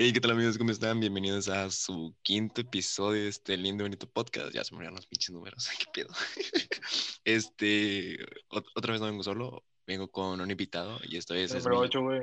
[0.00, 0.56] Hey, ¿qué tal amigos?
[0.56, 1.00] ¿Cómo están?
[1.00, 4.54] Bienvenidos a su quinto episodio de este lindo y bonito podcast.
[4.54, 5.68] Ya se me olvidaron los pinches números.
[5.78, 6.14] ¿Qué pedo?
[7.24, 8.16] Este,
[8.48, 11.86] ot- otra vez no vengo solo, vengo con un invitado y vez es Número mi-
[11.86, 12.20] 8, güey.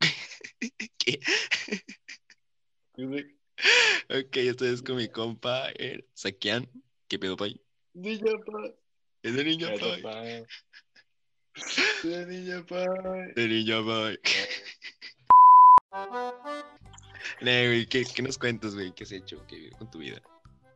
[0.98, 1.20] ¿Qué?
[2.96, 3.36] Dice,
[4.08, 6.70] Ok, esta vez con mi compa, el Sakian.
[7.08, 7.60] ¿Qué pedo, pay?
[7.94, 8.72] Niña, pa.
[9.22, 10.02] Es de niño, pay.
[10.02, 10.22] pa.
[12.04, 12.84] De niña, pa.
[13.34, 14.18] De niño, pay.
[17.40, 18.92] Nee, güey, ¿qué, ¿qué nos cuentas, güey?
[18.92, 19.44] ¿Qué has hecho?
[19.46, 20.20] ¿Qué con tu vida?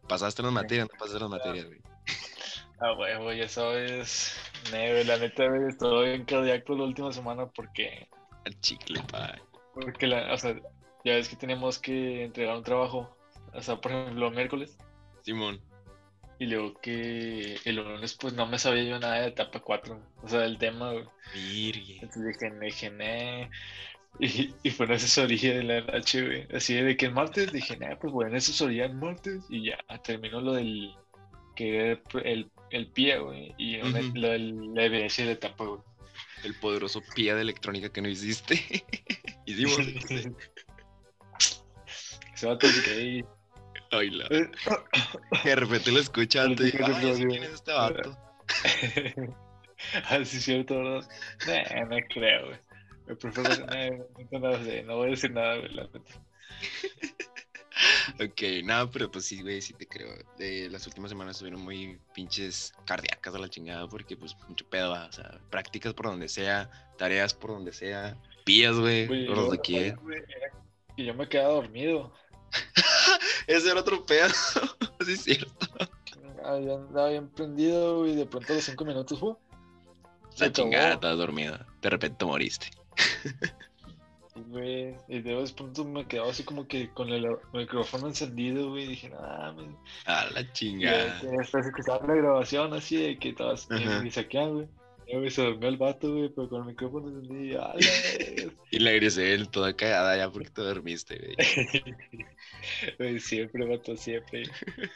[0.09, 0.89] ¿Pasaste las materias?
[0.91, 1.81] ¿No pasaste las materias, güey?
[2.81, 4.35] Ah, huevo, ya sabes.
[4.73, 8.09] Neve, la neta, güey, estoy en cardíaco la última semana porque,
[8.47, 9.39] Al chicle, pay.
[9.75, 10.55] porque la, o sea,
[11.05, 13.17] ya ves que tenemos que entregar un trabajo,
[13.53, 14.79] o sea, por ejemplo, el miércoles,
[15.23, 15.61] Simón.
[16.39, 20.29] y luego que el lunes, pues no me sabía yo nada de etapa 4, o
[20.29, 21.05] sea, del tema, güey.
[21.35, 21.99] Virgue.
[22.03, 23.51] Entonces dije, dije, "Nee".
[24.19, 26.47] Y, y fue una asesoría de la güey.
[26.55, 29.45] Así de que el martes dije, nah, pues bueno, asesoría el martes.
[29.49, 30.95] Y ya terminó lo del.
[31.57, 33.55] que era el, el, pie, güey.
[33.57, 35.81] Y una- lo del- la evidencia de la etapa, güey.
[36.45, 38.63] El poderoso pie de electrónica que no hiciste.
[39.47, 39.79] Hicimos.
[42.35, 43.25] Se va a tener que ir.
[43.91, 44.29] Ay, la.
[45.45, 48.19] De repente lo escucha y dice, Política ay, ¿sí de ¿quién es este vato?
[50.05, 51.09] ah, sí, es cierto, ¿verdad?
[51.47, 52.59] Nah, no creo, güey.
[53.17, 53.67] Prefiero.
[53.67, 53.91] nah,
[54.31, 56.01] no, no, no voy a decir nada, güey, la neta.
[58.23, 60.13] Ok, nada, pero pues sí, güey, sí te creo.
[60.37, 64.91] De las últimas semanas estuvieron muy pinches cardíacas a la chingada porque pues mucho pedo,
[64.91, 69.37] va, o sea, prácticas por donde sea, tareas por donde sea, pías, güey, Güey, por
[69.37, 69.97] donde quiera.
[69.97, 70.53] güey, era
[70.95, 72.13] que yo me quedaba dormido.
[73.47, 74.29] Ese era otro pedo,
[75.07, 75.67] sí es cierto.
[76.45, 79.37] Había, andaba bien prendido y de pronto a los cinco minutos, ¡uh!
[80.31, 81.67] se La chingada, estabas dormida.
[81.81, 82.71] De repente te moriste.
[84.35, 88.89] Güey, y de pronto me quedaba así como que con el micrófono encendido, güey, y
[88.89, 89.77] dije, nada, me...
[90.07, 91.21] A la chingada.
[91.23, 94.05] después escuchaba la grabación así de que estabas Ajá.
[94.05, 94.69] y saquean, güey.
[95.13, 97.81] Y se durmió el vato, güey, pero con el micrófono encendido, ¡ala!
[98.71, 101.97] Y la Grisel toda cagada ya porque te dormiste, güey.
[102.99, 104.43] Güey, siempre, vato, siempre.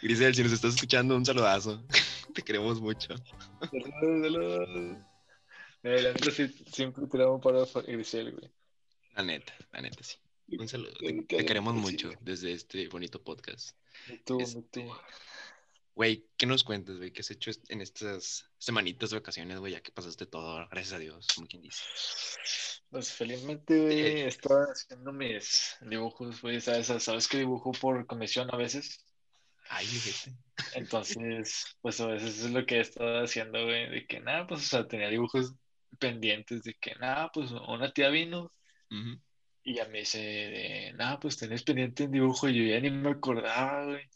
[0.03, 1.83] Grisel, si nos estás escuchando, un saludazo.
[2.35, 3.15] Te queremos mucho.
[3.71, 4.99] Saludos, saludos.
[5.84, 8.50] Eh, la neta sí, siempre tiramos para Grisel, güey.
[9.15, 10.17] La neta, la neta, sí.
[10.59, 10.95] Un saludo.
[11.28, 13.77] Te, queremos mucho desde este bonito podcast.
[14.25, 14.91] Tú, Este, tú.
[15.94, 17.12] Güey, ¿qué nos cuentas, güey?
[17.12, 19.73] ¿Qué has hecho en estas semanitas de vacaciones, güey?
[19.75, 21.83] Ya que pasaste todo, gracias a Dios, como quien dice.
[22.89, 26.87] Pues felizmente, güey, estaba haciendo mis dibujos, güey, ¿sabes?
[26.87, 29.05] Sabes que dibujo por comisión a veces.
[29.69, 30.34] Ay, fíjate.
[30.75, 34.62] Entonces, pues a veces es lo que he estado haciendo, güey, de que nada, pues,
[34.62, 35.55] o sea, tenía dibujos
[35.97, 38.53] pendientes de que nada, pues una tía vino
[38.91, 39.21] Ujú.
[39.65, 42.91] y ya me dice de nada, pues tenés pendiente un dibujo y yo ya ni
[42.91, 44.09] me acordaba, güey.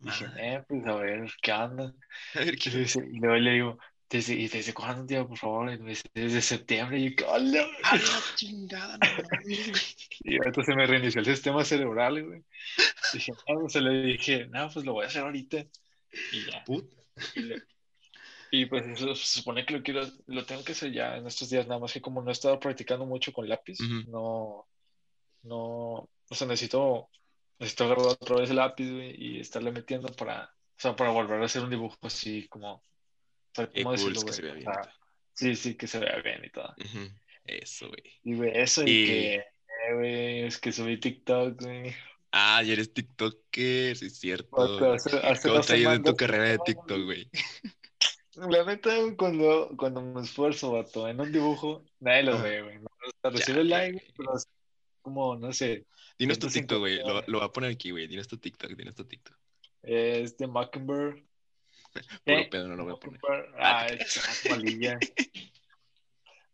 [0.00, 1.92] Dije, eh, pues a ver, ¿qué onda?
[2.34, 2.70] A ver, ¿qué?
[2.70, 3.78] dice- y luego le digo,
[4.10, 5.72] ¿desde, ¿y desde cuándo, tía, por favor?
[5.72, 6.98] Y me dice, desde septiembre.
[6.98, 7.66] Y yo, ¡hola!
[7.82, 8.02] A la
[8.34, 9.06] chingada, no.
[10.24, 12.42] Y se me reinició el sistema cerebral, güey.
[13.12, 15.64] Dije, no, pues le dije, no, pues lo voy a hacer ahorita.
[16.32, 16.64] Y ya.
[16.64, 16.90] Put.
[17.34, 17.62] Y, le-
[18.50, 21.50] y, pues eso se supone que lo quiero, lo tengo que hacer ya en estos
[21.50, 24.66] días, nada más que como no he estado practicando mucho con lápiz, no,
[25.42, 27.08] no, o sea, necesito,
[27.58, 31.40] necesito agarrar otra vez el lápiz, güey, y estarle metiendo para, o sea, para volver
[31.42, 32.82] a hacer un dibujo así como,
[33.54, 34.64] ¿cómo cool, decirlo, que se vea O bien.
[34.72, 34.92] sea,
[35.34, 36.74] sí, sí, que se vea bien y todo.
[37.44, 38.02] Eso, güey.
[38.24, 41.94] Y, güey, eso y, Y- que, eh, güey, es que subí TikTok, güey.
[42.32, 44.92] Ah, ya eres TikToker, sí es cierto.
[44.92, 47.30] Hace- hace ¿Cómo te ha ido tu carrera de TikTok, güey?
[48.36, 52.42] La neta, cuando, cuando me esfuerzo, vato, en un dibujo, nadie lo Ajá.
[52.42, 52.78] ve, güey.
[52.80, 52.86] ¿no?
[52.86, 54.12] O sea, Ya, recibe like, güey.
[54.16, 54.48] pero es
[55.02, 55.86] como, no sé,
[56.18, 56.50] Dinos tu 150.
[56.50, 56.98] TikTok, güey.
[56.98, 58.06] Lo, lo voy a poner aquí, güey.
[58.08, 59.36] Dinos tu TikTok, dinos tu TikTok.
[59.82, 61.24] es de Mockingbird.
[62.24, 62.48] Puro ¿Eh?
[62.50, 63.20] pedo, no lo voy a poner.
[63.58, 64.98] Ah, Ah, es malilla.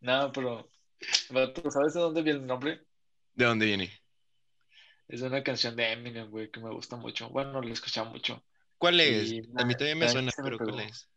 [0.01, 0.69] No, pero,
[1.31, 2.81] vato, ¿sabes de dónde viene el nombre?
[3.35, 3.93] ¿De dónde viene?
[5.07, 7.29] Es una canción de Eminem, güey, que me gusta mucho.
[7.29, 8.45] Bueno, la escuchaba mucho.
[8.79, 9.31] ¿Cuál es?
[9.31, 11.09] Y A mí también me suena, me pero ¿cuál es?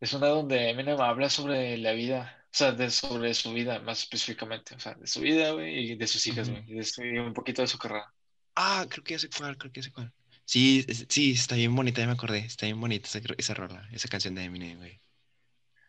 [0.00, 4.00] Es una donde Eminem habla sobre la vida, o sea, de, sobre su vida más
[4.02, 7.04] específicamente, o sea, de su vida, güey, y de sus hijas, güey, y, de su-
[7.04, 8.12] y un poquito de su carrera.
[8.54, 10.12] Ah, creo que ya sé cuál, creo que ya sé cuál.
[10.44, 12.38] Sí, es- sí, está bien bonita, ya me acordé.
[12.40, 15.00] Está bien bonita esa, esa rola, esa canción de Eminem, güey.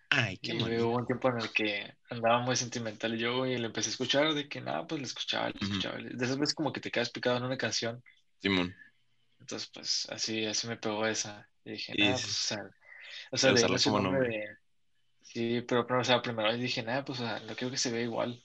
[0.10, 0.88] Ay, qué Y bonito.
[0.88, 3.92] hubo un tiempo en el que andaba muy sentimental y yo, y le empecé a
[3.92, 5.66] escuchar de que nada, pues le escuchaba, le Ujú.
[5.66, 5.98] escuchaba.
[5.98, 8.02] De esas veces como que te quedas picado en una canción.
[8.42, 8.76] Simón.
[9.40, 11.50] Entonces, pues así, así me pegó esa.
[11.64, 12.60] Y dije, Y nada, es- pues, o sea,
[13.32, 14.30] o sea, de como nombre nombre.
[14.30, 14.58] de-
[15.22, 17.92] Sí, pero, pero, o sea, primero dije, nada, pues, o sea, no quiero que se
[17.92, 18.44] vea igual.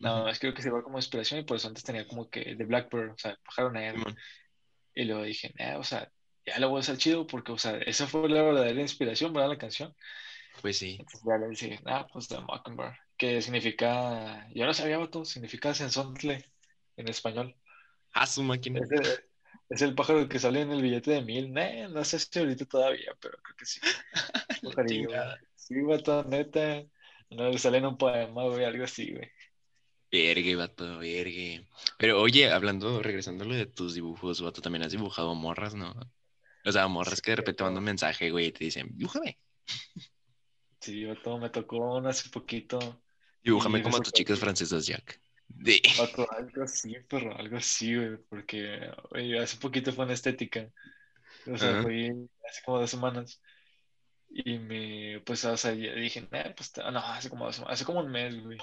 [0.00, 2.54] Nada más creo que se va como inspiración y por eso antes tenía como que
[2.54, 3.98] de Blackbird, o sea, pájaro negro.
[4.00, 4.16] Simón.
[4.94, 6.10] Y luego dije, nah, o sea,
[6.44, 9.50] ya lo voy a hacer chido porque, o sea, esa fue la verdadera inspiración, ¿verdad?
[9.50, 9.94] La canción.
[10.60, 10.96] Pues sí.
[10.98, 15.74] Entonces ya le dije, nah, pues The Mockingbird, que significa, yo no sabía, todo significa
[15.74, 16.44] sensontle
[16.96, 17.54] en español.
[18.12, 18.80] Ah, su máquina.
[18.80, 19.27] Es
[19.68, 21.52] es el pájaro que sale en el billete de mil.
[21.52, 23.80] Nah, no sé si ahorita todavía, pero creo que sí.
[24.62, 25.10] Pajarillo.
[25.54, 26.84] Sí, vato, neta.
[27.30, 29.30] No le sale en un poema, güey, algo así, güey.
[30.10, 31.66] Vergue, vato, vergue.
[31.98, 35.94] Pero oye, hablando, regresando a lo de tus dibujos, vato, también has dibujado morras, ¿no?
[36.64, 39.38] O sea, morras Sí, que de repente mandan un mensaje, güey, y te dicen, dibújame.
[40.80, 43.02] Sí, vato, me tocó hace poquito.
[43.42, 45.20] Dibújame como tus chicas francesas, Jack.
[45.48, 45.80] De...
[46.38, 50.68] Algo así, pero algo así, güey, porque güey, hace poquito fue en estética.
[51.50, 51.82] O sea, Ajá.
[51.82, 52.14] fue
[52.48, 53.40] hace como dos semanas.
[54.30, 58.00] Y me, pues, o sea, dije, nah, pues, no, hace como dos semanas, hace como
[58.00, 58.58] un mes, güey.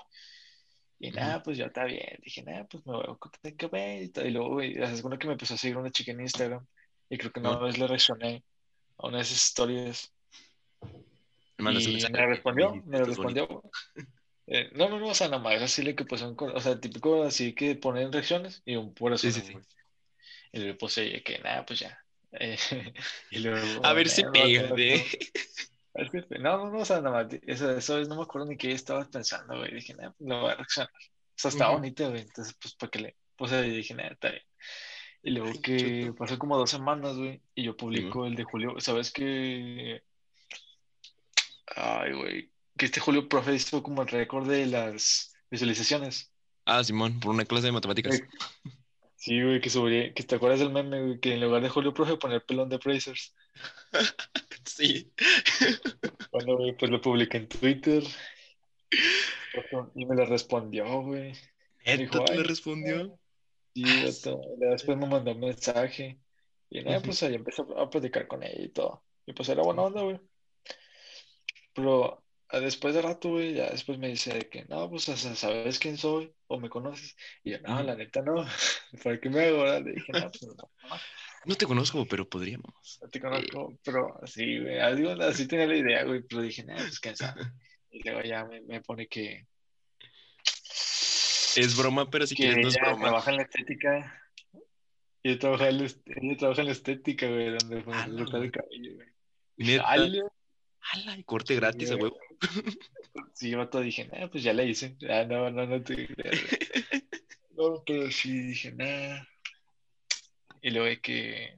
[0.99, 2.19] Y nada, pues ya está bien.
[2.23, 5.27] Dije, nada, pues me voy a contar que ver y luego, güey, es uno que
[5.27, 6.65] me empezó a seguir una chica en Instagram.
[7.09, 8.43] Y creo que una vez le reaccioné
[8.97, 10.13] a una de esas historias.
[11.57, 13.63] Y me respondió, me respondió.
[14.47, 16.79] Eh, no, no, no, o sea, nada más así le que pues son, o sea,
[16.79, 19.53] típico así que ponen reacciones y un puro Sí, sí, sí.
[19.53, 19.65] güey.
[20.53, 21.97] Y le puse que nada, pues ya.
[22.33, 22.57] Eh,
[23.29, 25.01] y luego, A ver si "Nah, pega, vato, de...
[25.95, 26.39] a ver si pe-".
[26.39, 28.71] No, no, no, o sea, nada más, eso, eso es, no me acuerdo ni qué
[28.71, 29.73] estaba pensando, güey.
[29.73, 30.91] Dije, nada, pues le voy a reaccionar.
[30.93, 31.75] O sea, estaba Ujú.
[31.75, 32.21] bonito, güey.
[32.21, 34.43] Entonces, pues, para que le puse, y dije, nada, está bien.
[35.23, 36.15] Y luego Ay, que chuto.
[36.17, 38.75] pasó como dos semanas, güey, y yo publico el de Julio.
[38.79, 40.01] ¿Sabes qué?
[41.75, 42.51] Ay, güey.
[42.77, 46.31] Que este Julio Profe hizo como el récord de las visualizaciones.
[46.65, 48.19] Ah, Simón, por una clase de matemáticas.
[48.19, 48.27] Eh,
[49.17, 51.95] Sí, güey, que subí, que te acuerdas del meme, güey, que en lugar de Julio
[51.95, 53.33] Profe poner pelón de Brazers.
[54.65, 55.11] Sí.
[56.31, 58.03] Bueno, güey, pues lo publiqué en Twitter.
[59.93, 61.33] Y me lo respondió, güey.
[61.85, 63.19] ¿Neta Dijo, te le "Ay, respondió?
[63.73, 64.35] Sí, Ah,
[64.71, 66.19] Después me mandó un mensaje.
[66.69, 69.03] Y nada, pues ahí empecé a platicar con ella y todo.
[69.25, 70.19] Y pues era buena onda, güey.
[71.73, 75.97] Pero después de rato, güey, ya después me dice de que no, pues ¿sabes quién
[75.97, 76.33] soy?
[76.47, 77.15] ¿O me conoces?
[77.43, 78.35] Y yo, no, la neta no.
[79.03, 79.63] ¿Para qué me hago?
[79.63, 79.83] verdad?
[79.83, 80.71] Le dije, no, pues no, no,
[81.45, 82.99] No te conozco, pero podríamos.
[83.01, 83.77] no te conozco.
[83.83, 86.21] Pero sí, güey, así, así tenía la idea, güey.
[86.21, 87.41] Pero dije, no, pues quién sabe.
[87.91, 89.47] Y luego ya me, me pone que,
[91.55, 93.03] Es broma, pero si que quieres no es broma.
[93.05, 94.21] trabaja en la estética.
[95.23, 95.77] Y ella trabaja en
[96.67, 98.45] la, estética, güey, donde pues, Ala, cortar güey.
[98.47, 99.07] el cabello, güey.
[99.57, 100.34] Neta.
[100.93, 101.03] "Ala".
[101.11, 101.17] ¡Hala!
[101.17, 102.17] y corte gratis a huevo.
[103.33, 104.95] Sí, yo todo dije, nah, pues ya la hice.
[105.09, 106.07] Ah, no, no, no te.
[107.57, 109.23] No, pero sí dije, nah.
[110.61, 111.57] Y luego de que,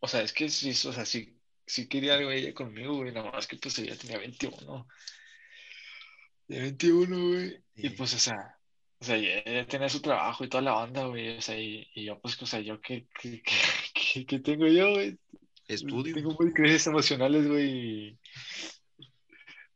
[0.00, 3.30] o sea, es que sí, o sea, sí, sí quería algo ella conmigo, güey, nada
[3.32, 4.86] más que pues ella tenía 21.
[6.46, 7.62] De 21, güey.
[7.74, 8.58] Y pues, o sea,
[9.00, 11.36] o sea, ella, tenía su trabajo y toda la banda, güey.
[11.38, 13.54] O sea, y, y yo, pues, o sea, yo, ¿qué, qué, qué,
[13.94, 15.18] qué- qué tengo yo, güey?
[15.68, 16.14] Estudio.
[16.14, 18.18] Tengo muy crisis emocionales, güey.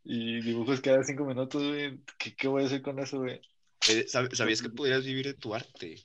[0.05, 2.01] Y, dibujos cada cinco minutos, güey.
[2.19, 3.41] ¿Qué, qué voy a hacer con eso, güey?
[3.89, 6.05] Eh, sab- ¿Sabías que podrías vivir de tu arte?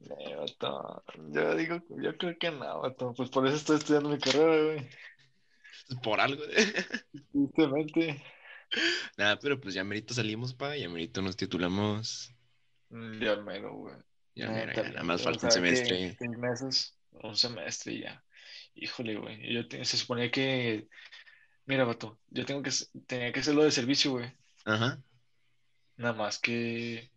[0.00, 3.12] Eh, vato, Yo digo, yo creo que no, vato.
[3.16, 4.88] Pues por eso estoy estudiando mi carrera, güey.
[6.02, 6.42] Por algo.
[7.32, 8.22] Justamente.
[9.16, 10.76] Nada, pero pues ya merito salimos, pa.
[10.76, 12.30] Ya merito nos titulamos.
[12.90, 13.94] Mm, Ya mero, güey.
[14.34, 14.66] Ya, güey.
[14.66, 16.14] nada más falta un semestre.
[16.16, 18.22] Seis meses, un semestre y ya.
[18.74, 19.52] Híjole, güey.
[19.54, 20.88] Yo te- se suponía que.
[21.66, 22.70] Mira, vato, yo tengo que,
[23.06, 24.32] tenía que hacerlo de servicio, güey.
[24.64, 25.02] Ajá.
[25.96, 27.10] Nada más que.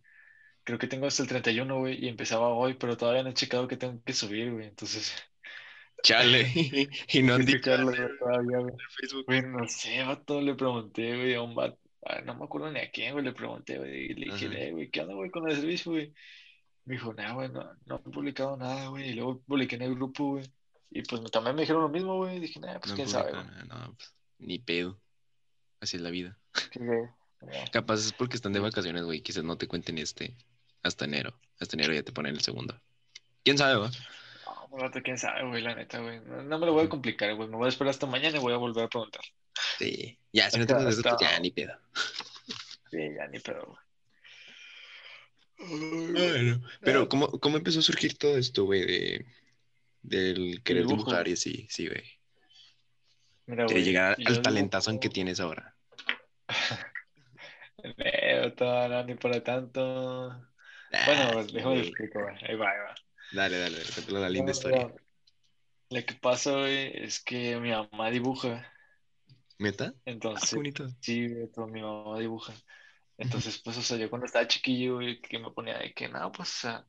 [0.63, 3.67] Creo que tengo hasta el 31, güey, y empezaba hoy, pero todavía no he checado
[3.67, 4.67] que tengo que subir, güey.
[4.67, 5.13] Entonces,
[6.03, 6.51] Chale.
[7.13, 8.73] y no han dicho todavía, güey.
[8.73, 9.25] en Facebook.
[9.27, 11.77] Güey, no sé, vato, le pregunté, güey, a un vato.
[12.05, 14.89] ah, no me acuerdo ni a quién, güey, le pregunté, güey, y le dije, güey,
[14.89, 16.13] ¿qué onda, güey, con el servicio, güey?
[16.91, 19.11] Me dijo, nah, güey, no, no he publicado nada, güey.
[19.11, 20.51] Y luego publiqué en el grupo, güey.
[20.89, 22.41] Y pues también me dijeron lo mismo, güey.
[22.41, 23.45] Dije, nah, pues No quién sabe, güey.
[23.69, 24.99] no, pues, ni pedo.
[25.79, 26.37] Así es la vida.
[27.71, 29.21] Capaz es porque están de vacaciones, güey.
[29.21, 30.35] Quizás no te cuenten este
[30.83, 31.39] hasta enero.
[31.61, 32.77] Hasta enero ya te ponen el segundo.
[33.45, 33.89] ¿Quién sabe, va?
[34.69, 36.19] No, pues, quién sabe, güey, la neta, güey.
[36.25, 37.47] No, no me lo voy a complicar, güey.
[37.47, 39.23] Me voy a esperar hasta mañana y voy a volver a preguntar.
[39.79, 40.19] Sí.
[40.33, 41.73] Ya, si no te Hasta- pues hasta- ya, ni pedo.
[42.91, 43.79] Sí, ya ni pedo, güey.
[45.67, 48.81] Bueno, pero ¿cómo, cómo empezó a surgir todo esto, güey?
[48.85, 49.25] De,
[50.01, 50.87] del querer dibujo.
[50.87, 52.03] dibujar y así, sí, güey.
[53.45, 53.83] Mira, güey.
[53.83, 55.77] llegar al talentazo que tienes ahora.
[57.97, 59.81] Vato, no, ni para tanto.
[61.03, 61.81] Bueno, Ah, pues, sí, déjame güey.
[61.81, 62.35] explico, güey.
[62.47, 62.95] Ahí va, ahí va.
[63.31, 64.93] Dale, dale, cuéntale la linda No, historia.
[65.89, 68.65] Lo que pasa, güey, es que mi mamá dibuja.
[69.59, 69.95] ¿Meta?
[70.33, 70.87] Ah, Entonces, qué bonito.
[70.99, 72.53] sí, vato, mi mamá dibuja.
[73.21, 76.49] Entonces, pues, o sea, yo cuando estaba chiquillo, que me ponía de que, no, pues,
[76.49, 76.85] o sea,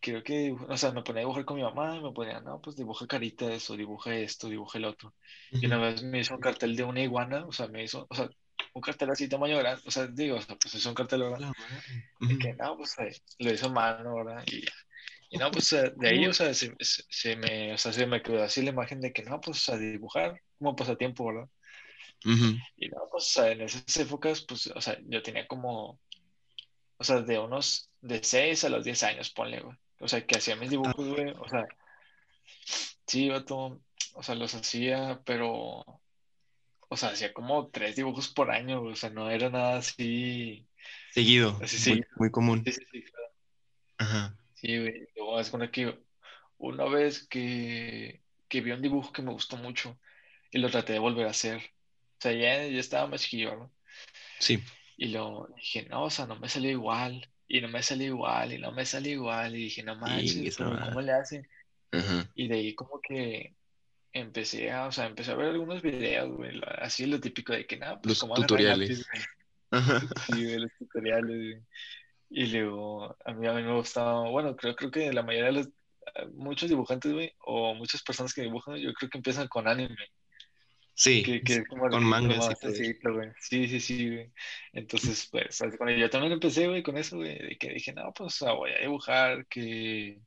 [0.00, 2.60] creo que, o sea, me ponía a dibujar con mi mamá y me ponía, no,
[2.60, 5.14] pues dibuja caritas o dibuja esto, dibuja el otro.
[5.60, 8.14] Y una vez me hizo un cartel de una iguana, o sea, me hizo, o
[8.14, 8.30] sea,
[8.72, 11.52] un cartel así tamaño grande, o sea, digo, o sea, pues es un cartel, ¿verdad?
[12.26, 12.96] Y que, no, pues,
[13.38, 14.42] lo hizo mano, ¿verdad?
[14.46, 14.64] Y,
[15.30, 18.42] y no, pues, de ahí, o sea, se, se, me, o sea, se me quedó
[18.42, 21.48] así la imagen de que, no, pues, a dibujar como pasatiempo, ¿verdad?
[22.24, 25.98] Y no, pues, o sea, en esas épocas, pues, o sea, yo tenía como,
[26.98, 29.76] o sea, de unos, de 6 a los 10 años, ponle, güey.
[30.00, 30.70] O sea, que hacía mis ah.
[30.70, 31.66] dibujos, güey, o sea,
[33.06, 33.80] sí, todo,
[34.14, 35.84] o sea, los hacía, pero,
[36.88, 40.66] o sea, hacía como tres dibujos por año, o sea, no era nada así.
[41.12, 42.62] Seguido, así, muy, común.
[42.64, 43.32] Sí, sí, sí, claro.
[43.98, 44.36] Ajá.
[44.54, 45.98] Sí, güey, luego es como que
[46.58, 49.98] una vez que, que vi un dibujo que me gustó mucho
[50.50, 51.72] y lo traté de volver a hacer
[52.20, 53.72] sea, ya, estaba más chiquillo, ¿no?
[54.38, 54.62] Sí.
[54.96, 57.28] Y lo dije, no, o sea, no me salió igual.
[57.48, 59.56] Y no me salió igual, y no me salió igual.
[59.56, 61.48] Y dije, no manches, ¿cómo, le hacen?
[62.34, 63.54] Y de ahí como que
[64.12, 67.76] empecé a, o sea, empecé a ver algunos videos, güey, así lo típico de que
[67.76, 69.06] nada, pues los tutoriales.
[70.26, 71.62] sí, de los tutoriales, güey.
[72.30, 75.52] Y luego, a mí, a mí me gustaba, bueno, creo, creo que la mayoría de
[75.52, 75.68] los,
[76.34, 79.96] muchos dibujantes, güey, o muchas personas que dibujan, yo creo que empiezan con anime.
[81.00, 81.24] Sí,
[81.66, 82.46] con mangas.
[82.60, 82.94] Sí,
[83.38, 84.32] sí, sí, sí, güey.
[84.74, 88.38] Entonces, pues, cuando yo también empecé, güey, con eso, güey, de que dije, no, pues
[88.40, 90.20] voy a dibujar que,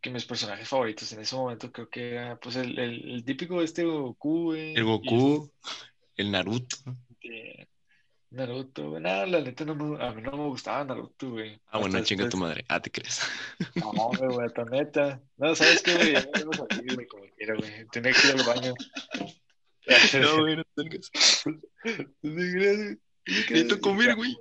[0.00, 3.84] que mis personajes favoritos en ese momento creo que era, pues, el, el, típico este
[3.84, 4.74] Goku, güey.
[4.74, 5.52] El Goku,
[6.16, 6.78] el Naruto.
[8.32, 9.02] Naruto, güey.
[9.02, 11.60] No, la neta no me, a mí no me gustaba Naruto, güey.
[11.70, 12.64] Ah, bueno, chinga tu madre.
[12.68, 13.20] Ah, te crees.
[13.76, 15.20] No, güey, tu neta.
[15.36, 16.12] No, ¿sabes qué, güey?
[16.12, 17.86] Ya me aquí, güey, como quiera, güey.
[17.92, 18.74] Tenía que ir al baño.
[20.14, 21.10] No, güey, no tengas.
[23.26, 24.36] Necesito comer, güey.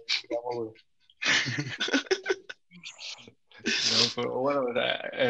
[3.63, 4.65] No, pero bueno,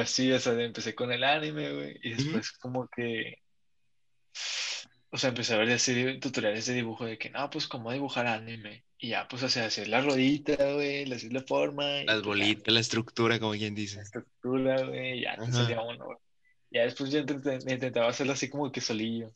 [0.01, 3.37] así, o sea, empecé con el anime, güey, y después como que
[5.11, 8.27] o sea, empecé a ver así tutoriales de dibujo de que, no, pues cómo dibujar
[8.27, 8.85] anime.
[8.97, 12.03] Y ya, pues, o sea, hacer la rodita, güey, hacer la forma.
[12.05, 13.97] Las bolitas, la estructura, como quien dice.
[13.97, 16.17] La estructura, güey, ya te salía uno, güey.
[16.71, 19.33] Ya después yo intentaba hacerlo así como que solillo.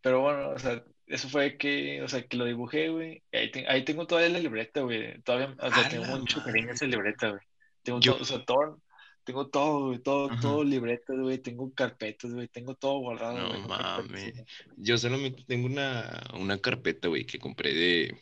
[0.00, 3.22] Pero bueno, o sea, eso fue que, o sea, que lo dibujé, güey.
[3.32, 5.20] Ahí, ahí tengo todavía la libreta, güey.
[5.22, 7.40] Todavía, o sea, tengo mucho cariño esa libreta, güey.
[7.82, 8.80] Tengo todo, o sea, todo,
[9.24, 14.44] tengo todo, güey, todo, todo libretas, güey, tengo carpetas, güey, tengo todo guardado, No mames.
[14.76, 18.18] Yo solamente tengo una, una carpeta, güey, que compré de,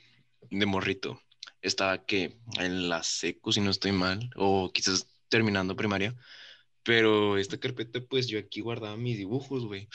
[0.51, 1.21] de morrito.
[1.61, 6.17] Estaba que en la seco, si no estoy mal, o quizás terminando primaria.
[6.85, 9.89] Pero esta carpeta, pues yo aquí guardaba mis dibujos, güey.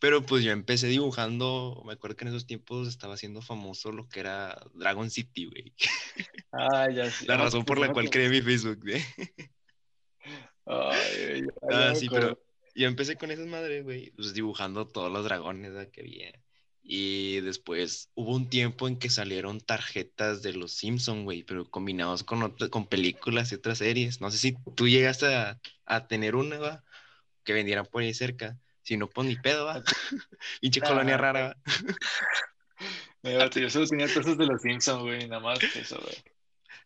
[0.00, 4.08] Pero pues yo empecé dibujando, me acuerdo que en esos tiempos estaba haciendo famoso lo
[4.08, 5.74] que era Dragon City, güey.
[6.52, 7.26] Ah, ya sí.
[7.26, 9.02] La razón por la cual creé mi Facebook, güey.
[10.66, 12.40] Ay, ah, sí, pero
[12.74, 16.32] yo empecé con esas madres, güey, pues dibujando todos los dragones que había.
[16.82, 22.22] Y después hubo un tiempo en que salieron tarjetas de los Simpsons, güey, pero combinados
[22.22, 24.20] con, con películas y otras series.
[24.20, 26.84] No sé si tú llegaste a, a tener una, ¿va?
[27.48, 28.58] que vendieran por ahí cerca.
[28.82, 29.82] Si no, pues ni pedo, va.
[30.60, 31.56] Pinche colonia rara,
[33.22, 33.50] va.
[33.50, 36.14] yo solo tenía cosas de los Simpsons, güey, nada más eso, güey.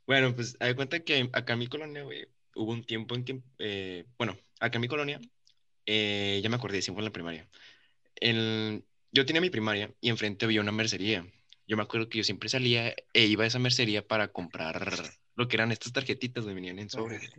[0.07, 3.41] Bueno, pues hay cuenta que acá en mi colonia, güey, hubo un tiempo en que,
[3.59, 5.21] eh, bueno, acá en mi colonia,
[5.87, 7.49] eh, ya me acordé, siempre en la primaria.
[8.17, 11.27] El, yo tenía mi primaria y enfrente había una mercería.
[11.67, 15.03] Yo me acuerdo que yo siempre salía e iba a esa mercería para comprar
[15.35, 17.31] lo que eran estas tarjetitas, que venían en sobres.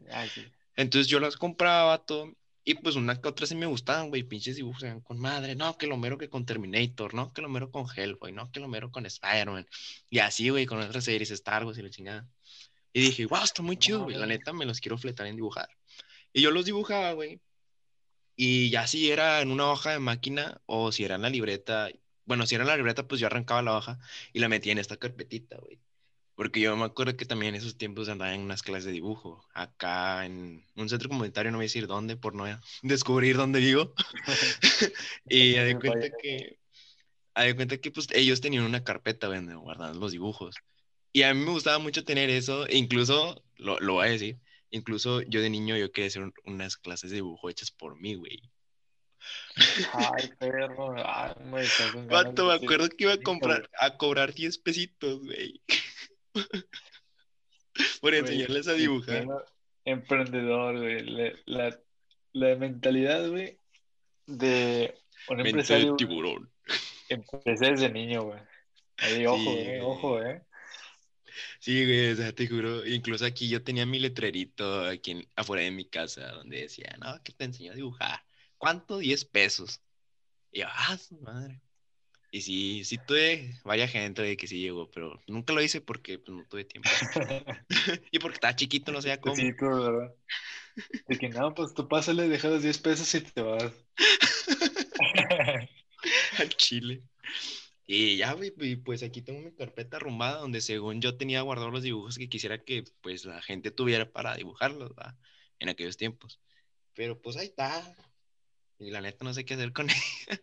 [0.75, 2.34] Entonces yo las compraba todo
[2.65, 5.86] y pues una que otra sí me gustaban, güey, pinches dibujos con madre, no, que
[5.86, 8.89] lo mero que con Terminator, no, que lo mero con Hellboy, no, que lo mero
[8.89, 9.67] con Spider-Man.
[10.10, 12.27] Y así, güey, con otras series, Star Wars y la chingada.
[12.93, 14.15] Y dije, wow, está muy chido, güey.
[14.15, 15.67] La neta, me los quiero fletar en dibujar.
[16.31, 17.41] Y yo los dibujaba, güey.
[18.35, 21.89] Y ya si era en una hoja de máquina o si era en la libreta.
[22.25, 24.00] Bueno, si era en la libreta, pues yo arrancaba la hoja
[24.31, 25.79] y la metía en esta carpetita, güey.
[26.35, 29.45] Porque yo me acuerdo que también en esos tiempos andaba en unas clases de dibujo.
[29.53, 32.45] Acá en un centro comunitario, no voy a decir dónde, por no
[32.81, 33.93] descubrir dónde vivo.
[35.29, 36.59] y me di cuenta que.
[37.35, 40.55] Me cuenta que pues ellos tenían una carpeta, güey, donde guardaban los dibujos.
[41.13, 44.39] Y a mí me gustaba mucho tener eso, e incluso, lo, lo voy a decir,
[44.72, 48.41] incluso yo de niño yo quería hacer unas clases de dibujo hechas por mí, güey.
[49.93, 51.63] Ay, perro, ay, me
[52.08, 55.62] ¿Cuánto me acuerdo que iba a comprar, a cobrar 10 pesitos, güey?
[58.01, 59.25] por enseñarles a dibujar.
[59.86, 61.03] Emprendedor, güey.
[61.46, 61.79] La,
[62.34, 63.60] la, mentalidad, güey,
[64.25, 64.96] de
[65.29, 65.91] un Mente empresario.
[65.91, 66.51] De tiburón.
[67.10, 68.39] Empecé desde niño, güey.
[68.98, 70.41] Ahí, ojo, eh, ojo, eh.
[71.63, 75.63] Sí, güey, o sea, te juro, incluso aquí yo tenía mi letrerito aquí en- afuera
[75.63, 78.20] de mi casa donde decía, no, que te enseño a dibujar.
[78.58, 78.98] ¿Cuánto?
[78.98, 79.79] 10 pesos.
[80.51, 81.62] Y yo, ah, su madre.
[82.32, 86.20] Y sí, sí tuve vaya gente de que sí llegó, pero nunca lo hice porque
[86.20, 86.89] pues, no tuve tiempo.
[88.12, 89.38] y porque estaba chiquito, no sabía cómo.
[89.38, 90.13] Sí, todo, ¿verdad?
[91.08, 93.72] De que no, pues tú pásale, deja los 10 pesos y te vas.
[96.39, 97.03] al chile.
[97.86, 101.74] Y ya, güey, y pues aquí tengo mi carpeta arrumbada donde según yo tenía guardados
[101.74, 105.18] los dibujos que quisiera que pues la gente tuviera para dibujarlos, ¿va?
[105.60, 106.40] En aquellos tiempos.
[106.94, 107.96] Pero pues ahí está.
[108.80, 109.90] Y la neta no sé qué hacer con
[110.30, 110.42] él.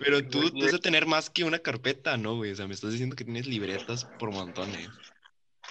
[0.00, 2.52] Pero tú, tú has de tener más que una carpeta, ¿no, güey?
[2.52, 4.88] O sea, me estás diciendo que tienes libretas por montones.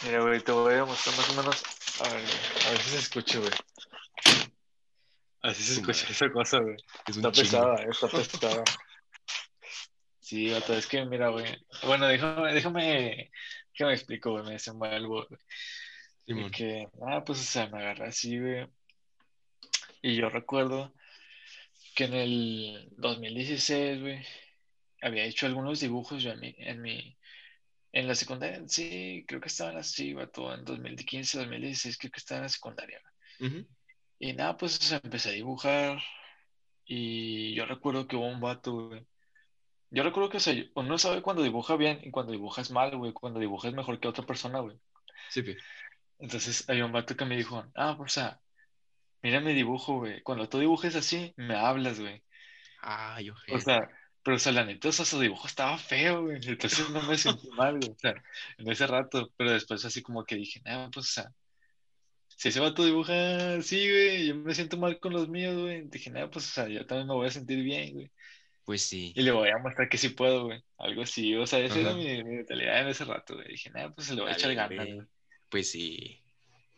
[0.03, 1.63] Mira, güey, te voy a mostrar más o menos.
[2.01, 2.23] A ver,
[2.67, 3.51] a ver si se escucha, güey.
[5.45, 6.75] Así se escucha esa cosa, güey.
[7.07, 8.63] Es Está pesada, eh, está pesada.
[10.19, 11.45] Sí, vato, es que mira, güey.
[11.83, 13.31] Bueno, déjame, déjame,
[13.71, 15.27] déjame explico, güey, me desenvuelvo.
[15.27, 15.39] güey.
[16.25, 16.51] De Simón.
[16.51, 18.65] que, ah, pues, o sea, me agarré así, güey.
[20.01, 20.95] Y yo recuerdo
[21.95, 24.25] que en el 2016, güey,
[25.01, 27.17] había hecho algunos dibujos yo en mi, en mi,
[27.91, 32.39] en la secundaria, sí, creo que estaba así, vato, en 2015, 2016, creo que estaba
[32.39, 32.99] en la secundaria.
[33.37, 33.67] güey.
[34.19, 35.99] Y nada, pues, o sea, empecé a dibujar
[36.85, 39.07] y yo recuerdo que hubo un vato, güey.
[39.91, 43.13] Yo recuerdo que, o sea, uno sabe cuando dibuja bien y cuando dibujas mal, güey,
[43.13, 44.77] cuando dibujas mejor que otra persona, güey.
[45.27, 45.55] Sí, pi.
[46.19, 48.41] Entonces hay un vato que me dijo, ah, pues, o sea,
[49.23, 50.21] mira mi dibujo, güey.
[50.23, 52.23] Cuando tú dibujes así, me hablas, güey.
[52.81, 53.59] Ay, O ojete.
[53.59, 53.89] sea,
[54.23, 56.39] pero, o sea, la neta, o sea, su dibujo estaba feo, güey.
[56.47, 57.91] Entonces no me sentí mal, güey.
[57.91, 58.15] O sea,
[58.57, 59.31] en ese rato.
[59.37, 61.33] Pero después así como que dije, ah, pues, o sea,
[62.35, 65.83] si ese vato dibuja así, güey, yo me siento mal con los míos, güey.
[65.87, 68.11] Dije, ah, pues, o sea, yo también me voy a sentir bien, güey.
[68.65, 69.13] Pues sí.
[69.15, 70.63] Y le voy a mostrar que sí puedo, güey.
[70.77, 71.35] Algo así.
[71.35, 73.47] O sea, esa era mi, mi mentalidad en ese rato, güey.
[73.49, 74.93] Dije, ah, pues se le voy a echar ganas, güey.
[74.95, 75.07] güey.
[75.49, 76.19] Pues sí.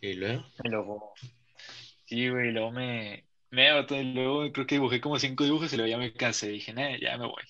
[0.02, 0.46] ¿Y luego?
[0.64, 1.14] Y luego,
[2.06, 5.74] sí, güey, y luego me, me, vato, y luego creo que dibujé como cinco dibujos
[5.74, 6.50] y luego ya me cansé.
[6.50, 7.44] Dije, nah, ya me voy.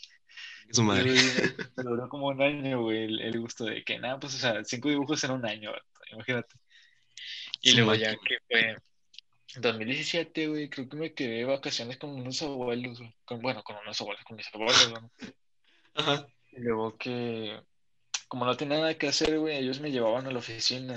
[0.72, 1.12] Su madre.
[1.78, 4.64] Me duró como un año, güey, el, el gusto de que, nada, pues, o sea,
[4.66, 6.56] cinco dibujos en un año, vato, imagínate.
[7.68, 8.70] Y luego ya que fue
[9.56, 13.14] en 2017, güey, creo que me quedé de vacaciones con unos abuelos, güey.
[13.26, 15.12] Con, bueno, con unos abuelos, con mis abuelos, ¿no?
[15.96, 16.28] Ajá.
[16.52, 17.60] Y luego que,
[18.28, 20.94] como no tenía nada que hacer, güey, ellos me llevaban a la oficina.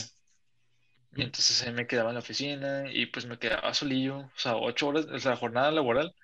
[1.13, 1.23] Y Ujú.
[1.23, 4.89] entonces ahí me quedaba en la oficina y pues me quedaba solillo, o sea, ocho
[4.89, 6.15] horas, o sea, jornada laboral,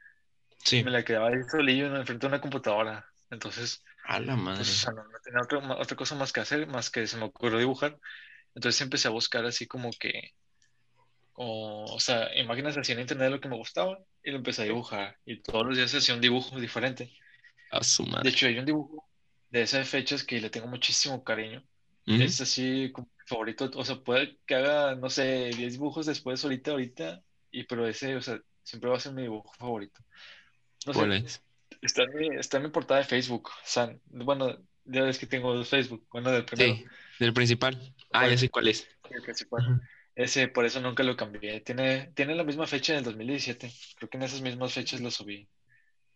[0.58, 0.84] Sí.
[0.84, 3.04] me la quedaba ahí solillo en frente de una computadora.
[3.30, 4.58] Entonces, A la madre.
[4.58, 7.16] pues, o sea, no, no tenía otra, otra cosa más que hacer, más que se
[7.16, 7.98] me ocurrió dibujar.
[8.56, 10.32] Entonces empecé a buscar así como que,
[11.34, 14.62] o, o sea, imágenes así en internet de lo que me gustaba y lo empecé
[14.62, 15.18] a dibujar.
[15.26, 17.12] Y todos los días hacía un dibujo diferente.
[17.70, 19.06] A su De hecho, hay un dibujo
[19.50, 21.62] de esas fechas que le tengo muchísimo cariño.
[22.06, 26.42] Es así como mi favorito, o sea, puede que haga, no sé, 10 dibujos después,
[26.42, 30.00] ahorita, ahorita, y pero ese, o sea, siempre va a ser mi dibujo favorito.
[30.86, 31.42] No sé, ¿Cuál es?
[31.82, 35.26] está en mi, está en mi portada de Facebook, o sea, bueno, ya ves que
[35.26, 36.84] tengo dos Facebook, bueno, del primero, Sí,
[37.18, 37.94] del principal.
[38.20, 38.88] Ah, ya sé cuál es.
[40.14, 41.60] Ese, por eso nunca lo cambié.
[41.60, 43.70] Tiene, tiene la misma fecha del 2017.
[43.96, 45.48] Creo que en esas mismas fechas lo subí.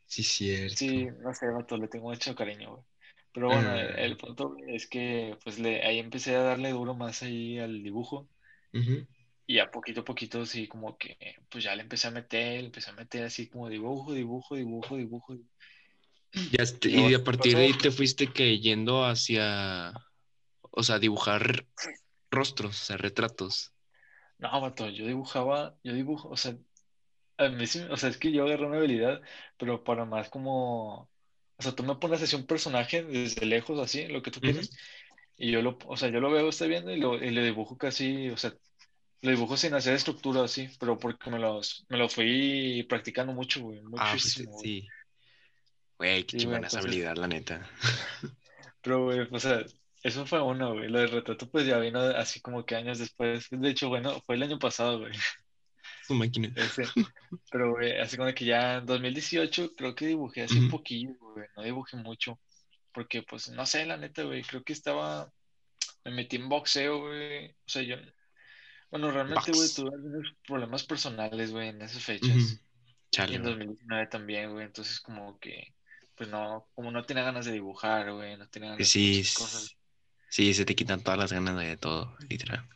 [0.06, 0.76] Sí, cierto.
[0.76, 2.84] Sí, no sé, vato, le tengo mucho cariño, güey.
[3.32, 3.94] Pero bueno, el, Ah.
[3.98, 8.28] el punto es que pues le, ahí empecé a darle duro más ahí al dibujo.
[8.72, 9.06] Ujú.
[9.46, 11.16] Y a poquito a poquito, sí, como que,
[11.50, 14.96] pues ya le empecé a meter, le empecé a meter así como dibujo, dibujo, dibujo,
[14.96, 15.36] dibujo.
[16.52, 19.92] Ya est- Y y a ¿qué partir de ahí te fuiste que yendo hacia,
[20.70, 21.66] o sea, dibujar
[22.30, 23.74] rostros, o sea, retratos.
[24.38, 26.56] No, vato, yo dibujaba, yo dibujo, o sea,
[27.38, 29.22] a mí sí- o sea, es que yo agarré una habilidad,
[29.58, 31.02] pero para más como,
[31.58, 34.42] o sea, tú me pones así un personaje desde lejos, así, lo que tú Ujú.
[34.42, 34.72] quieras,
[35.36, 37.78] y yo lo, o sea, yo lo veo, estoy viendo y lo, y lo dibujo
[37.78, 38.54] casi, o sea,
[39.22, 43.62] lo dibujo sin hacer estructura así, pero porque me los, me lo fui practicando mucho,
[43.62, 44.72] güey, Ah, pues muchísimo, güey.
[44.72, 44.92] sí.
[45.98, 47.68] Güey, qué Sí, chingona esa habilidad, la neta.
[48.82, 49.64] Pero, güey, o sea,
[50.02, 50.88] eso fue uno, güey.
[50.88, 53.48] Lo del retrato, pues ya vino así como que años después.
[53.50, 55.12] De hecho, bueno, fue el año pasado, güey.
[56.06, 56.52] Su máquina.
[56.56, 56.84] Ese.
[57.50, 61.46] Pero, güey, así como que ya en 2018 creo que dibujé así un poquillo, güey.
[61.56, 62.40] No dibujé mucho.
[62.92, 64.42] Porque, pues, no sé, la neta, güey.
[64.42, 65.30] Creo que estaba.
[66.04, 67.50] Me metí en boxeo, güey.
[67.50, 67.96] O sea, yo.
[68.90, 72.36] Bueno, realmente, güey, tuve algunos problemas personales, güey, en esas fechas.
[72.36, 72.54] Ujú.
[72.54, 73.50] Y Chale, en bro.
[73.50, 74.64] 2019 también, güey.
[74.64, 75.74] Entonces, como que.
[76.16, 78.36] Pues no, como no tenía ganas de dibujar, güey.
[78.36, 79.79] No tenía ganas de sí, muchas cosas.
[80.30, 82.66] Sí, se te quitan todas las ganas de todo, literal.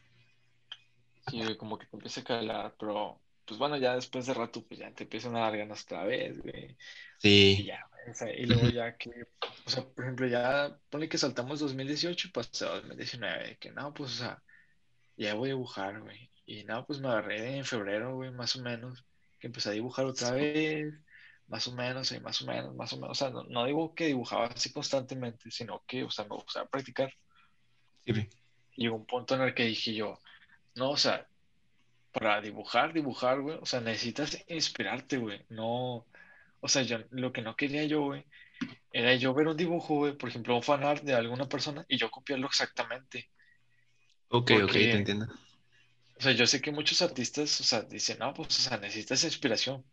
[1.29, 4.63] Sí, güey, como que te empieza a calar, pero pues bueno, ya después de rato,
[4.67, 6.77] pues ya te empiezan a dar ganas otra vez, güey.
[7.19, 7.57] Sí.
[7.61, 9.11] Y ya, o sea, y luego ya que,
[9.67, 14.15] o sea, por ejemplo, ya pone que saltamos 2018, pues 2019, que no, pues, o
[14.15, 14.43] sea,
[15.17, 16.31] ya voy a dibujar, güey.
[16.47, 19.05] Y no, pues me agarré en febrero, güey, más o menos,
[19.39, 20.93] que empecé a dibujar otra vez,
[21.47, 23.11] más o menos, y más o menos, más o menos.
[23.11, 26.69] O sea, no, no digo que dibujaba así constantemente, sino que, o sea, me gustaba
[26.69, 27.13] practicar.
[28.07, 28.29] Sí.
[28.77, 30.21] Y un punto en el que dije yo,
[30.75, 31.27] no, o sea,
[32.13, 36.07] para dibujar, dibujar, güey, o sea, necesitas inspirarte, güey, no,
[36.61, 38.25] o sea, yo lo que no quería yo, güey,
[38.93, 42.11] era yo ver un dibujo, güey, por ejemplo, un fanart de alguna persona y yo
[42.11, 43.29] copiarlo exactamente.
[44.29, 45.27] Ok, ok, Porque- te entiendo.
[46.17, 49.25] O sea, yo sé que muchos artistas, o sea, dicen, no, pues, o sea, necesitas
[49.25, 49.85] inspiración.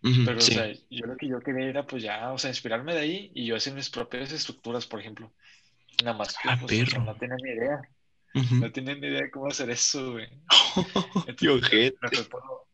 [0.00, 0.52] Pero, sí.
[0.52, 3.30] o sea, yo lo que yo quería era, pues, ya, o sea, inspirarme de ahí
[3.34, 5.32] y yo hacer mis propias estructuras, por ejemplo.
[6.04, 7.04] Nada más que, Ah, pues, perro.
[7.04, 7.80] no tenía ni idea.
[8.60, 10.28] No tenía ni idea de cómo hacer eso, güey.
[11.26, 12.68] Me fui por lo,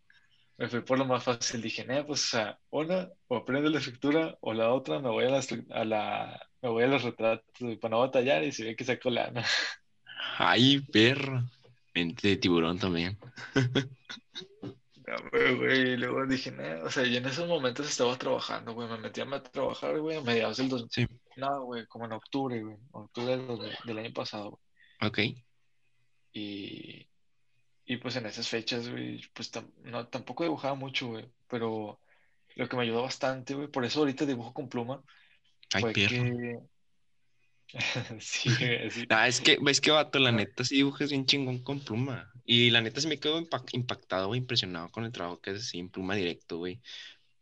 [0.58, 1.62] me fui por lo más fácil.
[1.62, 5.24] Dije, "Nah, pues, o sea, una, o aprendo la estructura, o la otra, me voy
[5.24, 7.44] a la, estru- a la, me voy a los retratos,
[7.80, 9.44] para no batallar y se ve que saco lana.
[10.38, 11.42] Ay, perro.
[11.94, 13.16] Mente de tiburón también.
[15.06, 18.72] No, güey, güey, y luego dije, "Nah", o sea, y en esos momentos estaba trabajando,
[18.74, 21.06] güey, me metí a trabajar, güey, a mediados del dos, Sí.
[21.36, 24.60] No, güey, como en octubre, güey, octubre del, del año pasado,
[25.00, 25.18] Ok.
[26.32, 27.08] y,
[27.84, 32.00] y pues en esas fechas, güey, pues tam- no, tampoco dibujaba mucho, güey, pero
[32.56, 35.02] lo que me ayudó bastante, güey, por eso ahorita dibujo con pluma,
[35.72, 36.08] Ay, fue que...
[38.20, 39.04] sí, güey, sí.
[39.10, 42.30] Ah, es que, ves que vato, la neta sí dibujas bien chingón con pluma.
[42.44, 45.62] Y la neta sí me quedo impa- impactado, güey, impresionado con el trabajo que haces
[45.62, 46.80] así en pluma directo, güey.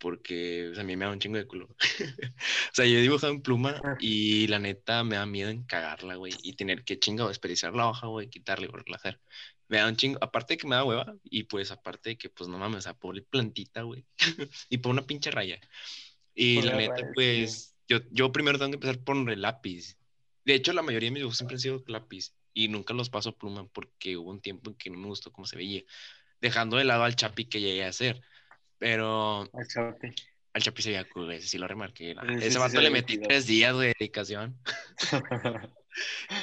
[0.03, 1.69] Porque o sea, a mí me da un chingo de culo.
[2.37, 6.17] o sea, yo he dibujado en pluma y la neta me da miedo en cagarla,
[6.17, 6.35] güey.
[6.43, 9.21] Y tener que chingado desperdiciar la hoja, güey, quitarle, a hacer.
[9.69, 12.29] Me da un chingo, aparte de que me da hueva, y pues aparte de que,
[12.31, 14.05] pues no mames, o sea, pobre plantita, güey.
[14.69, 15.61] y por una pinche raya.
[16.35, 17.13] Y la neta, raya, sí.
[17.15, 19.97] pues, yo, yo primero tengo que empezar por el lápiz.
[20.45, 23.31] De hecho, la mayoría de mis dibujos siempre han sido lápiz y nunca los paso
[23.31, 25.83] a pluma porque hubo un tiempo en que no me gustó cómo se veía,
[26.41, 28.21] dejando de lado al Chapi que llegué a hacer.
[28.83, 30.13] Pero Ay, chate.
[30.55, 32.17] al Chapi se veía cool, ese sí lo remarqué.
[32.41, 34.61] Sí, Ese sí, vato le metí tres días de dedicación.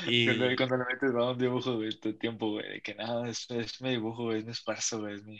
[0.05, 3.27] Y Cuando, cuando le metes a un dibujo, güey, tu tiempo, güey, de que nada,
[3.29, 5.37] es, es mi dibujo, güey, es mi esfuerzo, güey, es mi,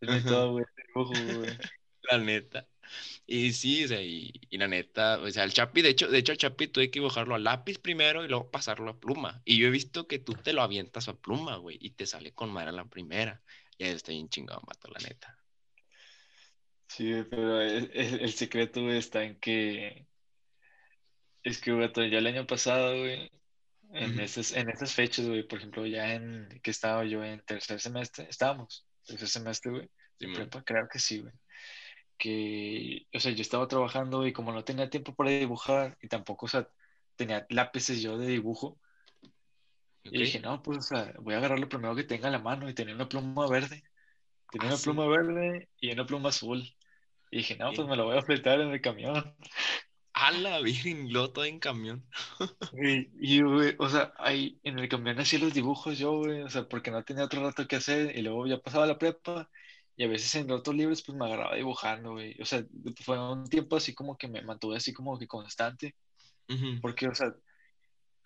[0.00, 1.50] es mi todo, güey, dibujo, güey.
[2.10, 2.68] la neta.
[3.26, 6.18] Y sí, o sea, y, y la neta, o sea, el Chapi, de hecho, de
[6.18, 9.42] hecho, al Chapi tuve que dibujarlo a lápiz primero y luego pasarlo a pluma.
[9.44, 12.34] Y yo he visto que tú te lo avientas a pluma, güey, y te sale
[12.34, 13.42] con madre a la primera.
[13.78, 15.39] Y ahí está bien chingado, mato, la neta.
[16.90, 20.08] Sí, pero el, el- el secreto, güey, está en que,
[21.42, 23.30] es que, güey, yo el año pasado, güey,
[23.92, 27.80] en esas, en esas fechas, güey, por ejemplo, ya en, que estaba yo en tercer
[27.80, 30.32] semestre, estábamos, tercer semestre, güey, Simón.
[30.32, 31.34] prepa, creo que sí, güey.
[32.18, 36.46] Que, o sea, yo estaba trabajando y como no tenía tiempo para dibujar y tampoco,
[36.46, 36.68] o sea,
[37.16, 38.80] tenía lápices yo de dibujo,
[40.04, 40.12] Ok.
[40.12, 42.38] y dije, no, pues, o sea, voy a agarrar lo primero que tenga a la
[42.40, 43.82] mano y tenía una pluma verde.
[44.50, 44.84] Tenía Ah, una sí.
[44.84, 46.64] pluma verde y una pluma azul.
[47.30, 49.36] Y dije, no, pues me lo voy a fletar en el camión.
[50.12, 52.04] A la virgen, todo en camión.
[52.72, 56.50] Y, y, güey, o sea, ahí en el camión hacía los dibujos yo, güey, o
[56.50, 59.48] sea, porque no tenía otro rato que hacer y luego ya pasaba la prepa
[59.96, 62.34] y a veces en ratos libres pues me agarraba dibujando, güey.
[62.40, 62.64] O sea,
[63.04, 65.94] fue un tiempo así como que me mantuve así como que constante,
[66.80, 67.34] porque, o sea,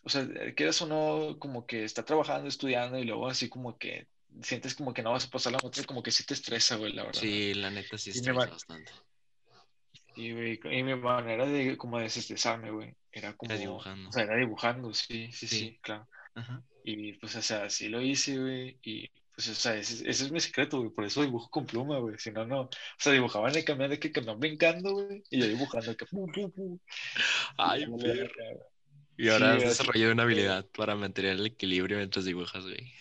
[0.02, 4.06] o sea, quieras o no, como que está trabajando, estudiando y luego así como que
[4.42, 6.92] sientes como que no vas a pasar la nota, como que sí te estresa, güey,
[6.92, 7.20] la verdad.
[7.20, 8.92] Sí, la neta sí estresa bastante.
[10.16, 14.08] Y, güey, y mi manera de como desestresarme, güey, era como, dibujando.
[14.08, 15.78] o sea, era dibujando, sí, sí, sí, Sí.
[15.82, 16.08] claro.
[16.34, 16.62] Ajá.
[16.84, 20.30] Y pues, o sea, así lo hice, güey, y pues, o sea, ese, ese es
[20.30, 23.48] mi secreto, güey, por eso dibujo con pluma, güey, si no, no, o sea, dibujaba
[23.50, 26.78] en el camión de que camión brincando, güey, y yo dibujando que pum, pum, pum.
[27.56, 28.30] Ay, perro.
[29.16, 32.92] Y ahora has Sí, así- desarrollado una habilidad para mantener el equilibrio mientras dibujas, güey.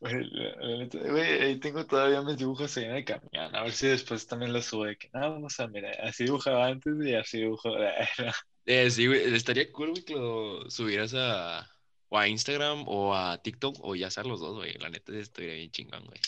[0.00, 3.72] Güey, la- neta, güey, ahí tengo todavía mis dibujos ahí en el camión, a ver
[3.72, 7.14] si después también los subo, de que, no, o sea, mira, así dibujaba antes y
[7.14, 7.70] así dibujo,
[8.66, 11.68] Eh, sí, güey, estaría cool, güey, que lo subieras a,
[12.08, 14.72] o a Instagram o a TikTok o ya sea los dos, güey.
[14.78, 16.18] La neta, estaría bien chingón, güey.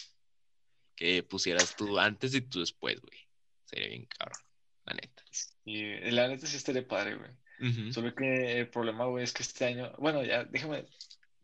[0.94, 3.18] Que pusieras tú antes y tú después, güey.
[3.64, 4.38] Sería bien cabrón,
[4.84, 5.22] la neta.
[5.64, 7.30] y la neta sí estaría padre, güey.
[7.70, 7.92] Ujú.
[7.92, 10.84] Solo que el problema, güey, es que este año, bueno, ya, déjame,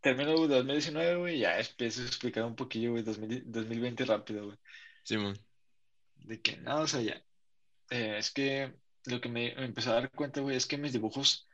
[0.03, 4.59] termino 2019, güey, ya empiezo a explicar un poquillo, güey, 2000 2020 rápido, güey.
[5.05, 5.39] Simón.
[6.17, 7.25] De que, no, o sea, ya,
[7.91, 8.75] eh, es que
[9.07, 11.49] lo que me, me empezó a dar cuenta, güey, es que mis dibujos,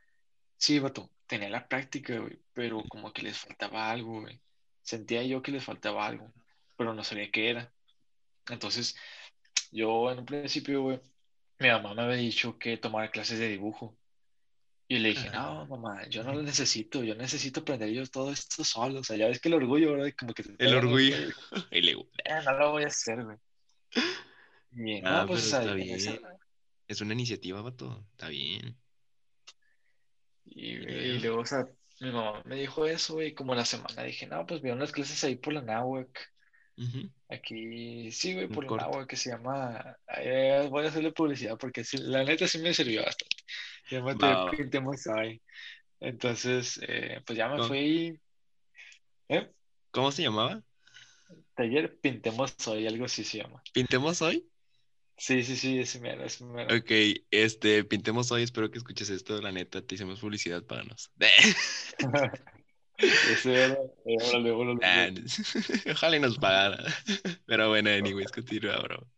[0.59, 4.41] sí, vato, tenía la práctica, güey, pero como que les faltaba algo, güey.
[4.83, 6.33] Sentía yo que les faltaba algo,
[6.77, 7.73] pero no sabía qué era.
[8.49, 8.97] Entonces,
[9.71, 11.01] yo en un principio, güey,
[11.59, 13.97] mi mamá me había dicho que tomara clases de dibujo.
[14.90, 18.64] Y le dije, no, mamá, yo no lo necesito, yo necesito aprender yo todo esto
[18.64, 19.01] solo.
[19.01, 20.14] O sea, ya ves que el orgullo, ¿verdad?
[20.18, 21.14] Como que el orgullo.
[21.70, 22.09] el ego.
[22.24, 23.37] Eh, no lo voy a hacer, güey.
[24.70, 25.98] Bien, ah, no, pues, está bien.
[26.87, 28.07] Es una iniciativa, vato.
[28.12, 28.79] Está bien.
[30.46, 31.68] Y, y, luego, o sea,
[32.01, 35.22] mi mamá me dijo eso, güey, como la semana dije, no, pues vi unas clases
[35.22, 36.33] ahí por la náhuac.
[37.29, 39.98] Aquí, sí, güey, por la náhuac que se llama,
[40.70, 43.37] voy a hacerle publicidad porque la neta sí me sirvió bastante.
[43.90, 45.40] Llama Pintemos Hoy.
[46.01, 48.20] Entonces, eh, pues ya me fui.
[49.29, 49.51] ¿Eh?
[49.90, 50.62] ¿Cómo se llamaba?
[51.55, 53.62] Taller Pintemos Hoy, algo así se llama.
[53.72, 54.48] ¿Pintemos Hoy?
[55.18, 56.77] Sí, sí, sí, es mero, es mero.
[56.77, 56.90] Ok,
[57.33, 61.11] este, pintemos hoy, espero que escuches esto, la neta, te hicimos publicidad para nos.
[65.90, 66.85] Ojalá y nos pagara.
[67.46, 69.09] Pero bueno, anyways, continúa, bro.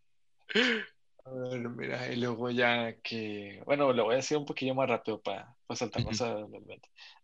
[1.24, 4.88] A ver, mira, y luego ya que, bueno, lo voy a hacer un poquillo más
[4.88, 6.46] rápido para, para saltarnos a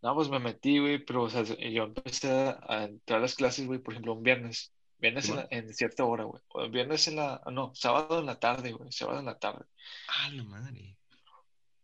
[0.03, 2.31] No, pues me metí, güey, pero, o sea, yo empecé
[2.69, 4.73] a entrar a las clases, güey, por ejemplo, un viernes.
[4.99, 6.43] Viernes en, cierta hora, güey.
[6.71, 7.43] Viernes en la.
[7.53, 8.91] No, sábado en la tarde, güey.
[8.93, 9.65] Sábado en la tarde.
[10.09, 10.97] Ah, la madre.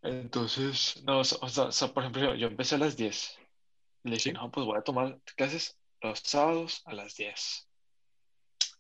[0.03, 3.39] Entonces, no, o sea, por ejemplo, yo, empecé a las 10.
[4.05, 7.69] Le dije, no, pues voy a tomar clases los sábados a las 10.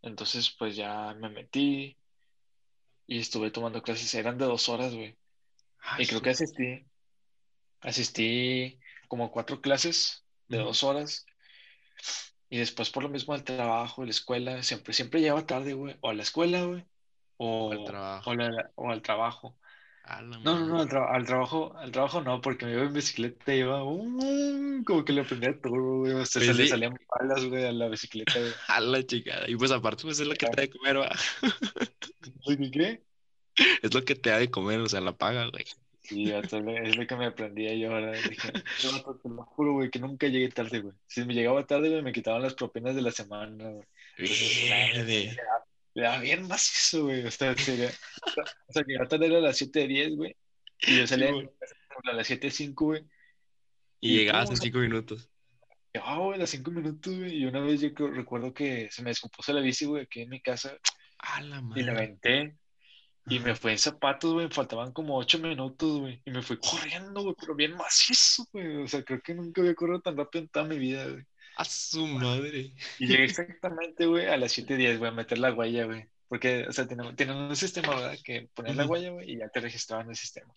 [0.03, 1.97] Entonces, pues ya me metí
[3.07, 4.15] y estuve tomando clases.
[4.15, 5.17] Eran de dos horas, güey.
[5.81, 6.87] Ah, y creo que asistí.
[7.81, 11.27] Asistí como cuatro clases de dos horas.
[12.49, 15.97] Y después por lo mismo al trabajo, la escuela, siempre, siempre llegaba tarde, güey.
[16.01, 16.85] O a la escuela, güey.
[17.39, 18.31] O, al trabajo.
[18.77, 19.59] O, al trabajo.
[20.23, 20.89] no, no, no, al,
[21.27, 25.23] trabajo, al trabajo no, porque me iba en bicicleta y iba uh, como que le
[25.23, 26.13] aprendía todo, güey.
[26.13, 28.53] Pues se le salían balas, güey, a la bicicleta, güey.
[28.69, 29.49] A la chingada.
[29.49, 31.11] Y pues aparte, pues es lo que te de comer, va.
[32.45, 33.03] ¿Qué?
[33.83, 35.65] Es lo que te da de comer, o sea, la paga, güey.
[36.03, 36.53] Sí, es
[36.97, 38.13] lo que me aprendía yo ahora.
[38.13, 40.95] Dije, te lo juro, güey, que nunca llegué tarde, güey.
[41.07, 43.87] Si me llegaba tarde, güey, me quitaban las propinas de la semana, güey.
[45.95, 47.25] Le daba bien macizo, güey.
[47.25, 47.91] O sea, sería,
[48.67, 50.37] o sea, llegaba tarde a las 7.10, güey.
[50.81, 53.05] Y yo salía a las 7.05, güey.
[54.01, 55.29] Y, llegabas en 5 minutos.
[56.03, 57.37] Ah, güey, a las 5 minutos, güey.
[57.37, 60.41] Y una vez yo recuerdo que se me descompuso la bici, güey, aquí en mi
[60.41, 60.77] casa.
[61.43, 61.81] La madre.
[61.81, 62.57] Y la aventé.
[63.29, 66.21] Y me fue en zapatos, güey, faltaban como ocho minutos, güey.
[66.25, 68.83] Y me fui corriendo, güey, pero bien macizo, güey.
[68.83, 71.25] O sea, creo que nunca había corrido tan rápido en toda mi vida, güey.
[71.57, 72.73] A su madre.
[72.99, 76.07] Y llegué exactamente, güey, a las 7.10, güey, a meter la huella, güey.
[76.29, 78.19] Porque, o sea, tienen, un sistema, ¿verdad?
[78.25, 80.53] Que pones la huella, güey, y ya te registraban el sistema.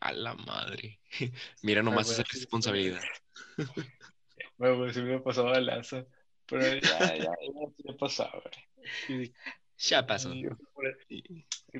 [0.00, 0.98] A la madre.
[1.62, 3.02] Mira nomás esa responsabilidad.
[4.56, 6.04] Bueno, pues se me pasado la lanza.
[6.46, 7.32] Pero ya, ya, ya,
[7.78, 8.42] ya, pasado,
[9.08, 9.32] güey.
[9.80, 10.32] Ya pasó.
[10.34, 10.46] Y,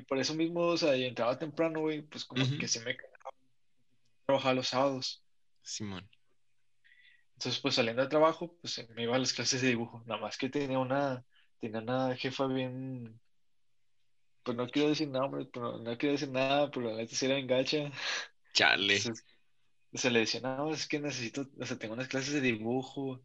[0.07, 3.29] por, eso mismo, o sea, yo entraba temprano, güey, pues como que se me quedaba
[4.25, 5.23] trabajar los sábados.
[5.61, 6.09] Simón.
[7.35, 10.03] Entonces, pues saliendo de trabajo, pues me iba a las clases de dibujo.
[10.05, 11.23] Nada más que tenía una,
[11.59, 13.19] tenía una jefa bien,
[14.43, 17.37] pues no quiero decir nada, pero no quiero decir nada, pero la neta sí era
[17.37, 17.91] engacha.
[18.53, 18.99] Chale.
[19.93, 23.21] o sea, le decía, no, es que necesito, o sea, tengo unas clases de dibujo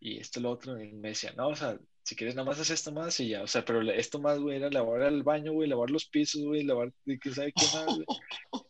[0.00, 2.78] y esto, lo otro, y me decía, no, o sea, si quieres nada más haces
[2.78, 5.68] esto más y ya, o sea, pero esto más, güey, era lavar el baño, güey,
[5.68, 8.06] lavar los pisos, güey, lavar, ¿qué sabe qué más, güey?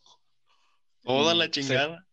[1.03, 2.05] Toda la chingada.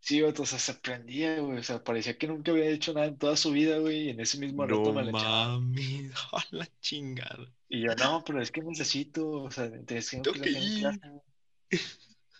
[0.00, 3.16] sí, o sea, se aprendía, güey, o sea, parecía que nunca había hecho nada en
[3.16, 7.50] toda su vida, güey, y en ese mismo rato me la mami, a la chingada.
[7.68, 11.00] Y yo, no, pero es que necesito, o sea, tengo que, ir.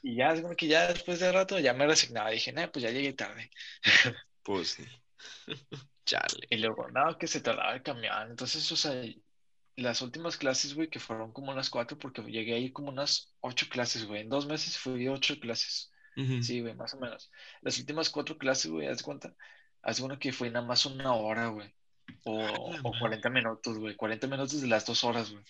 [0.02, 2.82] Y ya, es como que ya después de rato ya me resignaba, dije, no, pues
[2.82, 3.50] ya llegué tarde.
[4.42, 4.84] Pues sí.
[6.50, 8.30] Y luego, nada, que se tardaba el camión.
[8.30, 8.92] Entonces, o sea,
[9.76, 13.66] las últimas clases, güey, que fueron como unas cuatro, porque llegué ahí como unas ocho
[13.68, 14.22] clases, güey.
[14.22, 15.92] En dos meses fui ocho clases.
[16.42, 17.30] Sí, güey, más o menos.
[17.60, 19.34] Las últimas cuatro clases, güey, haz cuenta.
[19.82, 21.72] Haz cuenta que fue nada más una hora, güey.
[22.24, 22.44] O,
[22.82, 23.94] o 40 minutos, güey.
[23.94, 25.44] 40 minutos de las dos horas, güey.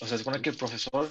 [0.00, 1.08] O sea, es cuenta que el profesor,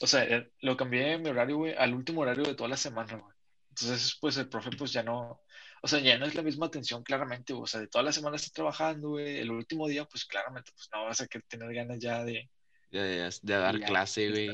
[0.00, 3.16] o sea, eh, lo cambié mi horario, güey, al último horario de toda la semana,
[3.16, 3.34] güey.
[3.70, 5.42] Entonces, pues el profe, pues ya no,
[5.82, 8.36] o sea, ya no es la misma atención, claramente, o sea, de toda la semana
[8.36, 11.98] está trabajando, güey, el último día, pues claramente, pues no vas a querer tener ganas
[11.98, 12.48] ya de...
[12.90, 14.48] De, dar clase, güey,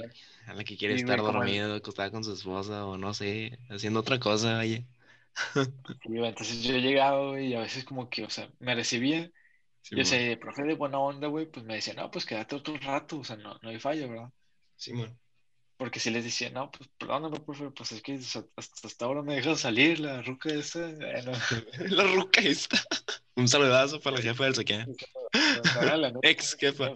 [0.46, 4.18] a la que quiere estar dormido, acostada con su esposa, o no sé, haciendo otra
[4.18, 4.86] cosa, oye.
[6.02, 9.30] Sí, entonces yo llegaba, güey, y a veces como que, o sea, me recibía,
[9.90, 13.20] yo sé, profe de buena onda, güey, pues me decía, no, pues quédate otro rato,
[13.20, 14.30] o sea, no, no hay fallo, ¿verdad?
[14.76, 15.16] Sí, bueno.
[15.82, 18.44] Porque si les decía, no, pues perdóname, profe, pues es que hasta,
[18.86, 20.78] hasta ahora me dejado salir la ruca esa.
[21.88, 22.80] la ruca esta.
[23.34, 24.86] Un saludazo para la jefa del Saquea.
[26.22, 26.92] Ex jefa.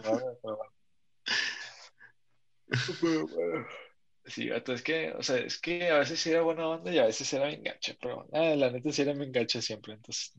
[4.25, 7.07] Sí, vato, es que, o sea, es que a veces era buena onda y a
[7.07, 10.33] veces era mi enganche, pero nada, la neta sí era mi enganche siempre, entonces.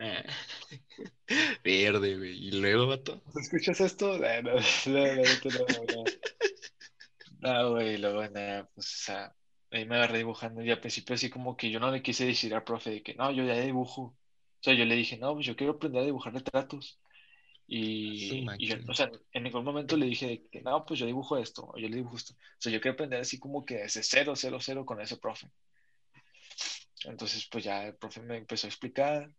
[0.00, 0.24] Ah.
[1.62, 2.48] Verde, güey.
[2.48, 3.22] ¿Y luego, vato?
[3.38, 4.16] ¿Escuchas esto?
[4.16, 6.04] No, no, no,
[7.40, 9.34] No, güey, luego, nada, pues, o sea,
[9.70, 12.54] ahí me agarré dibujando y al principio así como que yo no le quise decir
[12.54, 14.02] al profe de que, no, yo ya dibujo.
[14.02, 17.00] O sea, yo le dije, no, pues yo quiero aprender a dibujar retratos.
[17.66, 21.38] Y, y yo, o sea, en ningún momento le dije que no, pues yo dibujo
[21.38, 22.34] esto, o yo le dibujo esto.
[22.34, 25.48] O sea, yo quiero aprender así como que desde cero, cero, cero con ese profe.
[27.04, 29.30] Entonces, pues ya el profe me empezó a explicar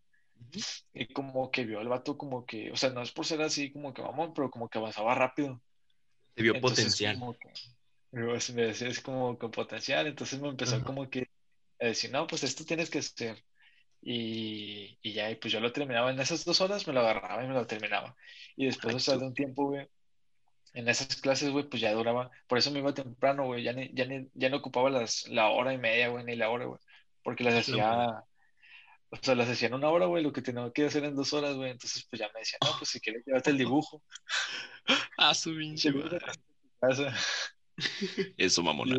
[0.94, 3.72] y como que vio al vato como que, o sea, no es por ser así
[3.72, 5.62] como que vamos, pero como que avanzaba rápido.
[6.34, 7.20] Te vio Entonces, potencial.
[7.20, 7.52] como que,
[8.12, 10.86] me decía, es como que potencial, entonces me empezó Ajá.
[10.86, 11.30] como que
[11.80, 13.44] a decir, no, pues esto tienes que hacer.
[14.02, 17.44] Y, y ya, y pues yo lo terminaba en esas dos horas, me lo agarraba
[17.44, 18.16] y me lo terminaba.
[18.56, 19.88] Y después, Ay, o sea, de un tiempo, güey,
[20.74, 23.92] en esas clases, güey, pues ya duraba, por eso me iba temprano, güey, ya, ni,
[23.94, 26.80] ya, ni, ya no ocupaba las, la hora y media, güey, ni la hora, güey,
[27.24, 28.24] porque las hacía,
[29.10, 31.34] o sea, las hacía en una hora, güey, lo que tenía que hacer en dos
[31.34, 34.02] horas, güey, entonces pues ya me decía, no, pues si quieres llevarte el dibujo,
[35.18, 35.92] Ah, su pinche.
[38.38, 38.98] Eso, mamona.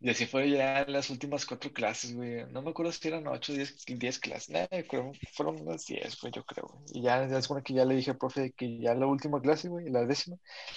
[0.00, 3.52] Y, así fue ya las últimas cuatro clases, güey, no me acuerdo si eran ocho,
[3.52, 6.84] diez, diez clases, nada, creo, fueron unas diez, güey, yo creo, güey.
[6.94, 9.68] y ya, es bueno que ya le dije al profe que ya la última clase,
[9.68, 10.36] güey, la décima,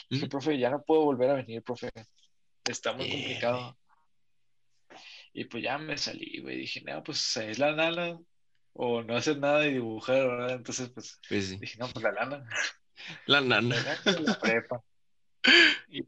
[0.10, 0.30] dije, Ujú.
[0.32, 1.90] profe, ya no puedo volver a venir, profe,
[2.66, 3.78] está muy complicado.
[5.34, 6.58] Y pues ya me salí, güey.
[6.58, 8.20] Dije, no, pues es la lana
[8.74, 10.52] o no hacer nada y dibujar, ¿verdad?
[10.52, 11.58] Entonces, pues Pues sí.
[11.58, 12.46] dije, no, pues la lana,
[13.26, 13.76] La la nana.
[13.76, 14.84] lana de la prepa.
[15.90, 16.04] Y,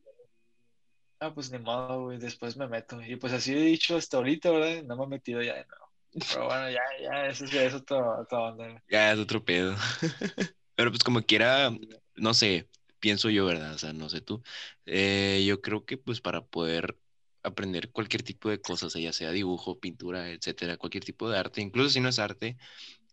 [1.24, 3.02] ah, pues ni modo, güey, después me meto.
[3.02, 4.84] Y pues así he dicho hasta ahorita, ¿verdad?
[4.84, 5.84] No me he metido ya de nuevo.
[6.32, 7.98] Pero bueno, ya, ya, eso ya es otra,
[8.32, 8.84] onda.
[8.90, 9.76] Ya es otro pedo.
[10.76, 11.72] Pero pues como quiera,
[12.16, 13.74] no sé, pienso yo, ¿verdad?
[13.74, 14.44] O sea, no sé tú.
[14.86, 16.98] Eh, yo creo que pues para poder
[17.44, 21.90] aprender cualquier tipo de cosas, ya sea dibujo, pintura, etcétera, cualquier tipo de arte, incluso
[21.90, 22.58] si no es arte,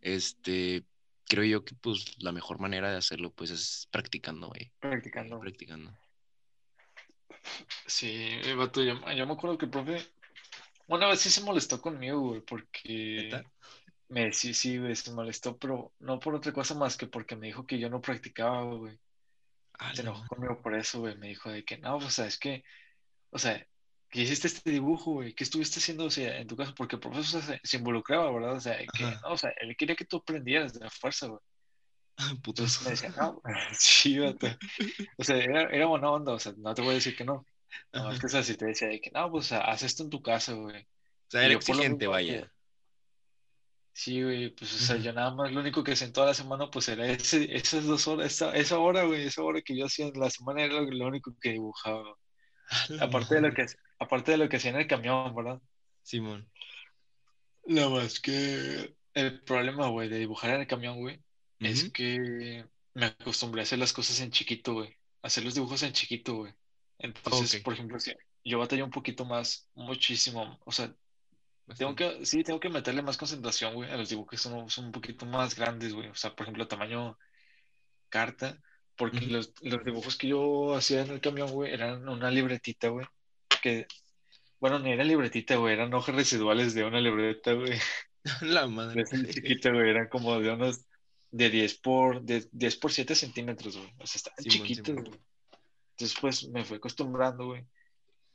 [0.01, 0.85] este,
[1.27, 4.71] creo yo que pues la mejor manera de hacerlo pues es practicando, güey.
[4.81, 5.41] Practicando.
[5.41, 5.93] Practicando.
[7.87, 10.07] Sí, el vato, yo, yo me acuerdo que el profe,
[10.87, 13.43] una vez sí se molestó conmigo, güey, porque
[14.09, 17.47] me, sí, sí, güey, se molestó, pero no por otra cosa más que porque me
[17.47, 18.99] dijo que yo no practicaba, güey.
[19.79, 21.17] Ah, se enojó conmigo por eso, güey.
[21.17, 22.65] Me dijo de que no, o sea, es que,
[23.31, 23.65] o sea,
[24.11, 25.33] que hiciste este dibujo, güey.
[25.33, 26.75] ¿Qué estuviste haciendo, o sea, en tu caso?
[26.75, 28.57] Porque el profesor se, se involucraba, ¿verdad?
[28.57, 31.41] O sea, que, no, o sea, él quería que tú aprendieras de la fuerza, güey.
[32.43, 32.79] Putos.
[32.79, 34.19] Entonces me decía, no, sí.
[34.19, 37.47] O sea, era, era buena onda, o sea, no te voy a decir que no.
[37.93, 40.11] No, es que, o sea, si te decía de que no, pues, haz esto en
[40.11, 40.83] tu casa, güey.
[40.83, 42.43] O sea, era exigente, vaya.
[42.43, 42.51] que-
[43.93, 46.35] Sí, güey, pues, o sea, yo nada más, lo único que hacía en toda la
[46.35, 49.87] semana, pues, era ese, esas dos horas, esa, esa hora, güey, esa hora que yo
[49.87, 52.15] hacía en la semana era lo, lo único que dibujaba.
[53.01, 53.67] Aparte de lo que,
[53.99, 55.61] aparte de lo que hacía en el camión, ¿verdad?
[56.03, 56.49] Simón.
[57.67, 61.21] Nada más que el problema, güey, de dibujar en el camión, güey,
[61.63, 61.93] es Ujú.
[61.93, 64.97] que me acostumbré a hacer las cosas en chiquito, güey.
[65.23, 66.55] Hacer los dibujos en chiquito, güey.
[66.99, 67.65] Entonces, Ok.
[67.65, 68.13] por ejemplo, si
[68.45, 70.59] yo batallé un poquito más, muchísimo.
[70.65, 70.95] O sea,
[71.77, 71.97] tengo Bastante.
[71.97, 74.93] que, sí, tengo que meterle más concentración, güey, a los dibujos que son, son un
[74.93, 76.09] poquito más grandes, güey.
[76.09, 77.19] O sea, por ejemplo, tamaño
[78.09, 78.59] carta,
[78.97, 79.35] porque Ujú.
[79.35, 83.07] los, los dibujos que yo hacía en el camión, güey, eran una libretita, güey,
[83.63, 83.87] que,
[84.61, 87.79] bueno, ni era libretita, güey, eran hojas residuales de una libreta, güey.
[88.43, 89.03] La De madre.
[89.03, 90.87] esas chiquitas, güey, eran como de unos
[91.31, 93.93] de 10 por, de 10 por 7 centímetros, güey.
[93.99, 95.21] O sea, estaban chiquitos, güey.
[95.93, 97.65] Entonces, pues, me fui acostumbrando, güey.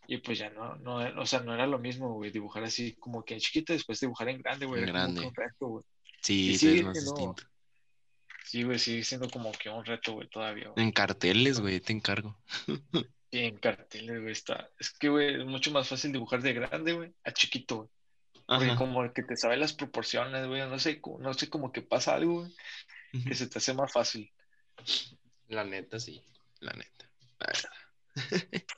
[0.08, 3.24] Y pues ya no, no, o sea, no era lo mismo, güey, dibujar así como
[3.26, 5.22] que en chiquito, después dibujar en grande, güey, En grande.
[5.26, 5.84] un reto, güey.
[6.22, 7.44] Sí, Y todo es sigue más siendo, distinto.
[8.44, 10.86] sí, güey, sigue siendo como que un reto, güey, todavía, güey.
[10.86, 12.38] En carteles, güey, te encargo.
[13.32, 14.70] Y en carteles, güey, está.
[14.80, 17.90] Es que, güey, es mucho más fácil dibujar de grande, güey, a chiquito, güey.
[18.48, 18.76] Porque Ajá.
[18.78, 22.42] como que te sabe las proporciones, güey, no sé, no sé, como que pasa algo,
[22.42, 22.54] güey,
[23.26, 24.32] que se te hace más fácil.
[25.48, 26.24] La neta, sí.
[26.60, 27.10] La neta.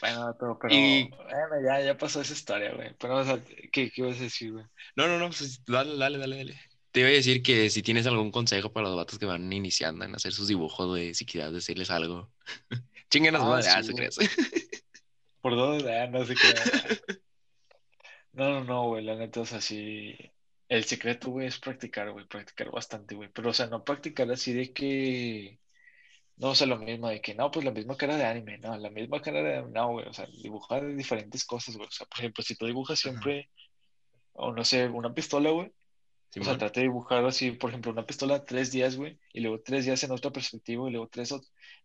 [0.00, 2.92] Bueno, pero, pero Y- bueno, ya, ya pasó esa historia, güey.
[2.98, 3.40] Pero, o sea,
[3.72, 4.64] ¿qué, qué ibas a decir, güey?
[4.96, 6.60] No, no, no, pues dale, dale, dale, dale.
[6.90, 10.04] Te iba a decir que si tienes algún consejo para los vatos que van iniciando
[10.04, 12.32] en hacer sus dibujos, güey, si quieras decirles algo.
[13.10, 13.68] Chinguen su Ah, madre.
[13.70, 14.16] Ah, sí, ¿se crees?
[15.40, 16.40] Por dos, ah, no sé qué.
[18.32, 20.16] No, no, no, güey, la neta, o sea, sí.
[20.68, 23.28] El secreto, güey, es practicar, güey, practicar bastante, güey.
[23.32, 25.60] Pero, o sea, no practicar así de que.
[26.36, 28.76] No, o sea, lo mismo, de que no, pues la misma cara de anime, no,
[28.78, 29.62] la misma cara de.
[29.70, 31.88] No, güey, o sea, dibujar diferentes cosas, güey.
[31.88, 33.50] O sea, por ejemplo, si tú dibujas siempre,
[34.34, 35.72] o no sé, una pistola, güey,
[36.40, 39.60] O sea, traté de dibujar así, por ejemplo, una pistola tres días, güey, y luego
[39.62, 41.34] tres días en otra perspectiva, y luego tres,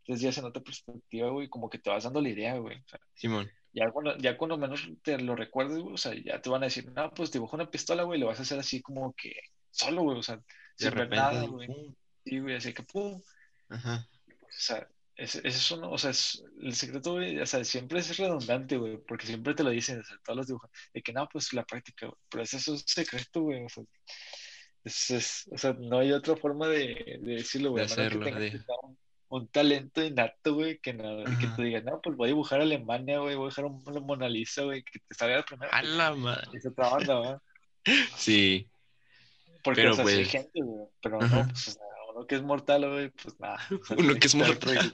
[0.06, 2.78] tres días en otra perspectiva, güey, como que te vas dando la idea, güey.
[2.80, 3.52] O sea, Simón.
[3.74, 6.68] Ya cuando, ya cuando menos te lo recuerdes, güey, o sea, ya te van a
[6.68, 9.34] decir, no, pues dibuja una pistola, güey, lo vas a hacer así como que
[9.72, 10.42] solo, güey, o sea,
[10.76, 11.68] sin ver nada, güey.
[12.26, 13.22] Sí, güey, así que pum.
[13.70, 14.08] Ajá.
[14.28, 18.18] O sea, ese, es uno, o sea, es, el secreto, güey, o sea, siempre es
[18.18, 21.28] redundante, güey, porque siempre te lo dicen, o sea, todos los dibujos, de que no,
[21.28, 23.84] pues la práctica, güey, pero ese es un secreto, güey, o sea,
[24.84, 28.64] es, es- o sea, no hay otra forma de, de decirlo, güey, De hacerlo, de-
[28.84, 28.98] un,
[29.30, 33.20] un talento innato, güey, que, no, que te digas, no, pues voy a dibujar Alemania,
[33.20, 35.72] güey, voy a dibujar un- una Mona Lisa, güey, que te salga primero.
[35.74, 36.48] A la madre.
[36.54, 37.42] Es otra onda, ¿va?
[38.18, 38.68] Sí.
[39.64, 41.36] Porque, Pero, o sea, sí hay pues, gente, güey, pero ajá.
[41.44, 41.84] no, pues, o sea,
[42.16, 43.60] uno que es mortal, güey, pues nada.
[43.82, 44.94] o sea, Uno que es mortal.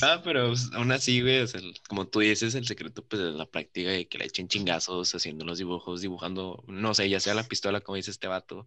[0.01, 3.47] No, pero aún así, güey, o sea, como tú dices, el secreto pues es la
[3.47, 7.45] práctica y que le echen chingazos haciendo los dibujos, dibujando, no sé, ya sea la
[7.45, 8.67] pistola, como dice este vato,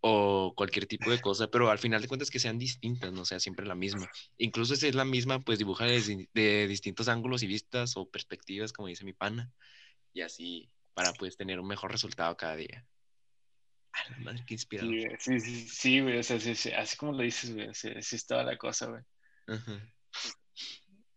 [0.00, 3.40] o cualquier tipo de cosa, pero al final de cuentas que sean distintas, no sea
[3.40, 4.08] siempre la misma.
[4.36, 8.88] Incluso si es la misma, pues dibuja de distintos ángulos y vistas o perspectivas, como
[8.88, 9.50] dice mi pana,
[10.12, 12.84] y así para pues tener un mejor resultado cada día.
[13.92, 14.94] A la madre, qué inspirador.
[15.18, 17.90] Sí, sí, sí, sí, güey, o sea, sí, sí, así como lo dices, güey, sí,
[18.00, 19.02] sí estaba la cosa, güey.
[19.46, 19.94] Ajá.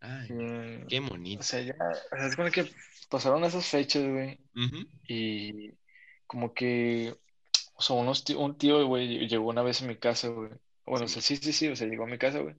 [0.02, 1.00] Ay, Mm, qué
[1.40, 1.44] o bonito.
[1.44, 1.74] sea, ya,
[2.12, 2.66] o sea, es como que
[3.10, 4.86] pasaron esas fechas, güey, Ujú.
[5.04, 5.72] y
[6.28, 7.16] como que,
[7.76, 10.52] o sea, unos tí- un tío, güey, llegó una vez a mi casa, güey.
[10.86, 12.56] Bueno, o sea, sí, sí, sí, o sea, llegó a mi casa, güey,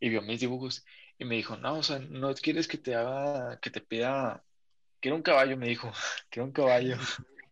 [0.00, 0.84] y vio mis dibujos,
[1.18, 4.44] y me dijo, no, o sea, no quieres que te haga, que te pida,
[5.00, 5.92] quiero un caballo, me dijo,
[6.30, 6.96] quiero un caballo.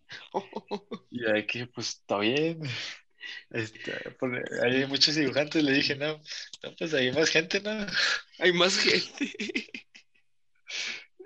[1.11, 2.61] Y ahí que, pues, está bien.
[3.51, 6.21] Este, pues, hay muchos dibujantes, le dije, no,
[6.63, 7.71] no, pues hay más gente, ¿no?
[8.39, 9.33] Hay más gente.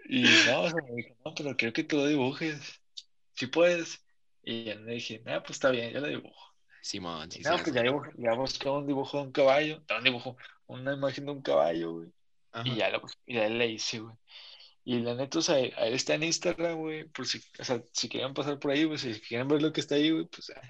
[0.07, 2.61] Y no, o sea, me dijo, no, pero quiero que tú lo dibujes.
[3.35, 4.05] Si puedes.
[4.43, 6.55] Y ya le dije, no, pues está bien, yo lo dibujo.
[6.83, 7.73] Simón, sí, No, sí, pues sí.
[7.75, 10.37] ya, dibujo- ya busqué un dibujo de un caballo, no, un dibujo,
[10.67, 12.09] una imagen de un caballo, güey.
[12.53, 12.69] Ajá.
[12.69, 14.15] Y ya, lo, y ya le hice, güey.
[14.85, 18.07] Y la neta, o sea, ahí está en Instagram, güey, por si, o sea, si
[18.11, 20.61] quieren pasar por ahí, güey, si quieren ver lo que está ahí, güey, pues ah,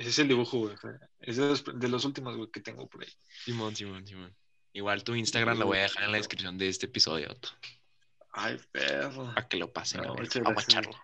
[0.00, 0.74] ese es el dibujo, güey.
[1.20, 3.12] Es de los, de los últimos, güey, que tengo por ahí.
[3.44, 4.34] Simón, Simón, Simón.
[4.72, 7.50] Igual tu Instagram lo voy a dejar en la descripción de este episodio, Otto,
[8.32, 9.34] Ay, perro.
[9.34, 10.96] para que lo pasen No, a ver, muchas a guacharlo.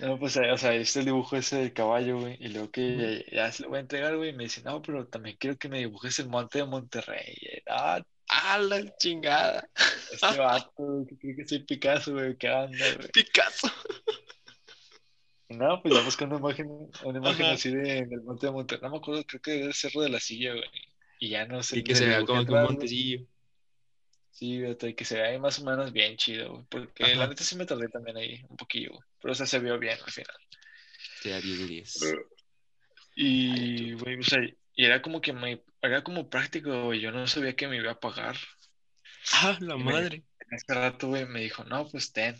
[0.00, 3.62] No, pues, o sea, el dibujo ese del caballo, güey, y luego que ya se
[3.62, 6.18] lo voy a entregar, güey, y me dice, no, pero también quiero que me dibujes
[6.18, 7.34] el monte de Monterrey.
[7.40, 9.66] Y, Ah, ¡Ah, la chingada!
[10.12, 13.08] este vato, güey, que cree que soy Picasso, güey, qué onda, güey.
[13.12, 13.72] Picasso.
[15.50, 16.68] No, pues ya busqué una imagen,
[17.04, 17.54] una imagen Ajá.
[17.54, 20.08] así de, del monte de Monterrey, no me acuerdo, creo que era el Cerro de
[20.08, 20.64] la Silla, güey.
[21.18, 23.26] Y ya no sé, Y que se vea como que un montecillo.
[24.30, 27.14] Sí, güey, que se vea ahí más o menos bien chido, güey, porque Ajá.
[27.16, 29.78] la neta sí me tardé también ahí un poquillo, güey, pero o sea, se vio
[29.78, 30.36] bien al final.
[31.22, 31.98] Te da 10 de 10.
[33.16, 34.38] Y, güey, o sea,
[34.74, 37.90] y era como que me, era como práctico, güey, yo no sabía que me iba
[37.92, 38.36] a pagar.
[39.32, 40.16] ¡Ah, la Y me- madre!
[40.48, 42.36] En ese rato, güey, me dijo, no, pues ten.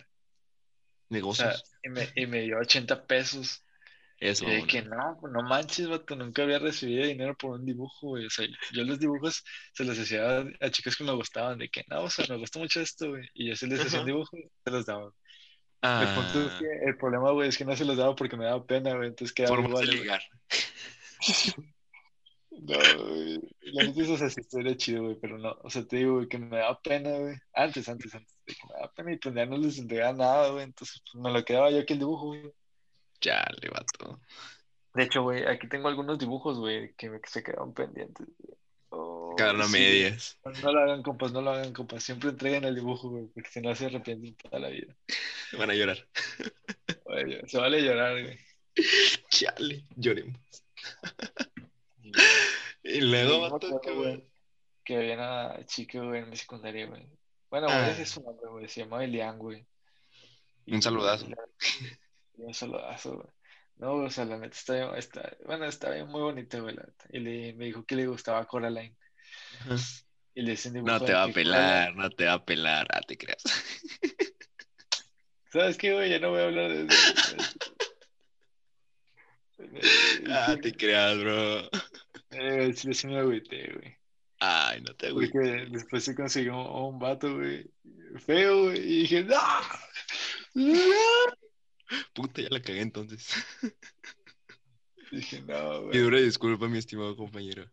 [1.26, 1.64] O sea, Negocios.
[1.82, 3.64] y me, y me dio 80 pesos.
[4.18, 8.08] Eso, Y de que no, no manches, vato, nunca había recibido dinero por un dibujo,
[8.08, 8.26] güey.
[8.26, 9.42] O sea, yo los dibujos
[9.72, 12.58] se los hacía a, chicas que me gustaban, de que no, o sea, me gusta
[12.58, 13.28] mucho esto, güey.
[13.34, 15.12] Y yo se les hacía un dibujo y se los daba.
[15.82, 18.36] El punto es Ah, que el problema, güey, es que no se los daba porque
[18.36, 19.08] me daba pena, güey.
[19.08, 20.22] Entonces quedaba formas igual, de ligar.
[22.62, 23.40] No, güey.
[23.72, 25.56] La neta es, o sea, sí estaría chido, güey, pero no.
[25.62, 27.36] O sea, te digo, güey, que me daba pena, güey.
[27.54, 28.34] Antes, antes, antes.
[28.46, 30.64] De que me daba pena y pues ya no les entregaba nada, güey.
[30.64, 32.52] Entonces, pues me lo quedaba yo aquí el dibujo, güey.
[33.20, 34.20] Chale, vato.
[34.94, 38.56] De hecho, güey, aquí tengo algunos dibujos, güey, que, me- que se quedaron pendientes, güey.
[38.90, 40.38] Oh, Quedaron a sí, medias.
[40.62, 42.02] No lo hagan, compas, no lo hagan, compas.
[42.02, 44.94] Siempre entreguen el dibujo, güey, porque si no se arrepienten toda la vida.
[45.56, 46.06] Van a llorar.
[47.04, 48.38] Güey, se vale llorar, güey.
[49.30, 50.38] Chale, lloremos.
[52.96, 53.48] Y, luego,
[53.94, 54.24] güey,
[54.84, 57.06] que había una chica, güey, en mi secundaria, güey.
[57.50, 57.88] Bueno, Ah.
[57.90, 58.68] ese es su nombre, güey.
[58.68, 59.66] Se llama Elian, güey.
[60.66, 61.26] Un saludazo.
[61.28, 61.36] la-
[62.38, 63.28] un saludazo, güey.
[63.76, 66.82] No, o sea, la neta está, bien- está, bueno, está bien muy bonita, güey, la
[66.82, 67.04] neta.
[67.10, 68.94] Y le, me dijo que le gustaba Coraline.
[70.34, 72.86] Y le dibujo No te va a pelar, no te va a pelar.
[72.92, 73.42] Ah, te creas.
[75.52, 76.10] ¿Sabes qué, güey?
[76.10, 77.36] Ya no voy a hablar de eso.
[80.30, 81.68] Ah, te creas, bro.
[82.30, 83.96] Eh, sí, sí me agüité, güey.
[84.38, 85.32] Ay, no te agüites.
[85.32, 87.70] Porque después se consiguió un, un vato, güey,
[88.24, 88.78] feo, güey.
[88.78, 89.36] Y dije, ¡no!
[90.54, 90.74] ¡No!
[92.14, 93.34] Puta, ya la cagué entonces.
[95.10, 95.98] Dije, no, Y güey.
[95.98, 97.68] dura disculpa, mi estimado compañero.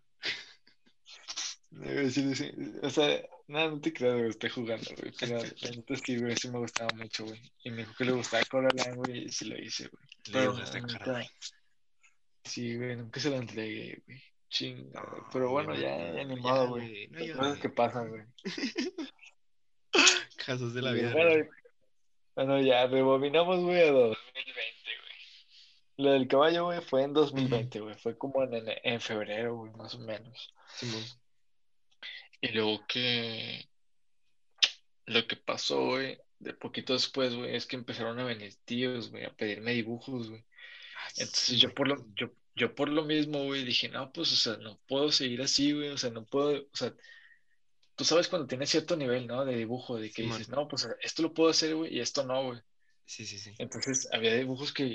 [1.83, 2.51] Eh, sí, sí,
[2.81, 5.13] O sea, nada, no te creas, güey, estoy jugando, güey.
[5.19, 7.39] Pero la neta es que, güey, sí me gustaba mucho, güey.
[7.63, 10.03] Y me dijo que le gustaba Coraline, güey, y sí lo hice, güey.
[10.25, 11.31] Le Pero, dibujaste a nunca- Coraline.
[12.43, 14.23] Sí, güey, nunca se lo entregué, güey.
[14.49, 15.21] Chinga, güey.
[15.21, 18.23] No, Pero bueno, güey, ya, ya ni modo, güey, no cosas que pasan, güey.
[20.45, 21.13] Casos de la Y vida.
[22.35, 25.17] Bueno, ya rebobinamos, güey, a 2020, güey.
[25.97, 27.95] Lo del caballo, güey, fue en 2020, güey.
[27.95, 30.53] Fue como en, en, en febrero, güey, más o menos.
[30.75, 31.03] Simón.
[32.41, 33.67] Y luego que
[35.07, 39.25] lo que pasó, güey, de poquito después, güey, es que empezaron a venir tíos, güey,
[39.25, 40.45] a pedirme dibujos, güey.
[40.97, 44.33] Ah, Entonces sí, yo por lo, yo, yo por lo mismo, güey, dije, no, pues,
[44.33, 46.91] o sea, no puedo seguir así, güey, o sea, no puedo, o sea,
[47.95, 49.45] tú sabes cuando tienes cierto nivel, ¿no?
[49.45, 52.43] De dibujo, de que dices, no, pues esto lo puedo hacer, güey, y esto no,
[52.43, 52.59] güey.
[53.05, 53.53] Sí, sí, sí.
[53.59, 54.91] Entonces había dibujos que,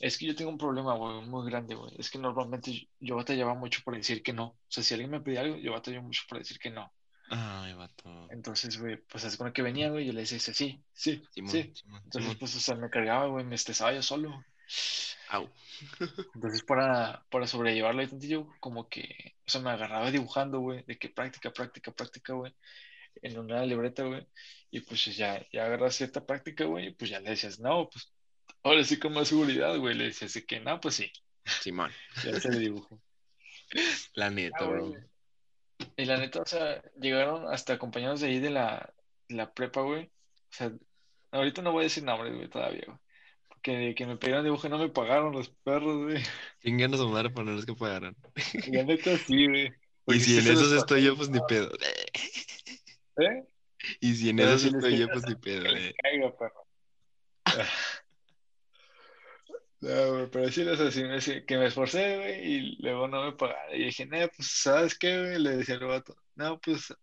[0.00, 1.92] es que yo tengo un problema, güey, muy grande, güey.
[1.98, 4.46] Es que normalmente yo, batallaba mucho por decir que no.
[4.46, 6.90] O sea, si alguien me pedía algo, yo batallaba mucho por decir que no.
[7.28, 8.26] Ay, vato.
[8.30, 11.70] Entonces, güey, pues es con que venía, güey, yo le decía, sí, sí, Simón, sí.
[11.74, 12.36] Simón, Entonces, Simón.
[12.40, 14.44] pues, o sea, me cargaba, güey, me estresaba yo solo.
[15.30, 15.48] Au.
[16.34, 21.08] Entonces, para, para sobrellevarlo tantillo, como que, o sea, me agarraba dibujando, güey, de que
[21.08, 22.54] práctica, práctica, práctica, güey,
[23.22, 24.26] en una libreta, güey,
[24.70, 28.12] y pues ya, ya agarras cierta práctica, güey, y pues ya le decías, no, pues,
[28.62, 31.10] ahora sí con más seguridad, güey, le decías de que, no, pues sí,
[31.44, 31.92] Simón.
[32.24, 33.00] ya se le dibujo.
[34.14, 34.88] La neta, Ah, bro.
[34.88, 35.02] güey.
[35.96, 38.92] Y la neta, o sea, llegaron hasta compañeros de ahí de la,
[39.28, 40.72] de la prepa, güey, o sea,
[41.30, 42.98] ahorita no voy a decir nombres, güey, todavía, güey,
[43.62, 46.22] porque que me pidieron dibujo y no me pagaron los perros, güey,
[46.62, 48.16] Chingan a su madre por no los que pagaron.
[48.72, 49.72] la neta sí, güey.
[50.06, 51.70] Y si en esos estoy yo, pues ni pedo.
[53.18, 53.44] ¿eh?
[54.00, 55.62] Y si en Pero esos si les estoy yo, pues ni pedo.
[55.62, 55.94] Que les eh.
[56.02, 56.66] caiga, perro.
[59.82, 63.08] No, güey, pero sí, o sea, sí, me- sí, que me esforcé, güey, y luego
[63.08, 63.74] no me pagaron.
[63.74, 65.38] Y dije, no, pues, ¿sabes qué, güey?
[65.38, 66.94] Le decía al vato, no, pues,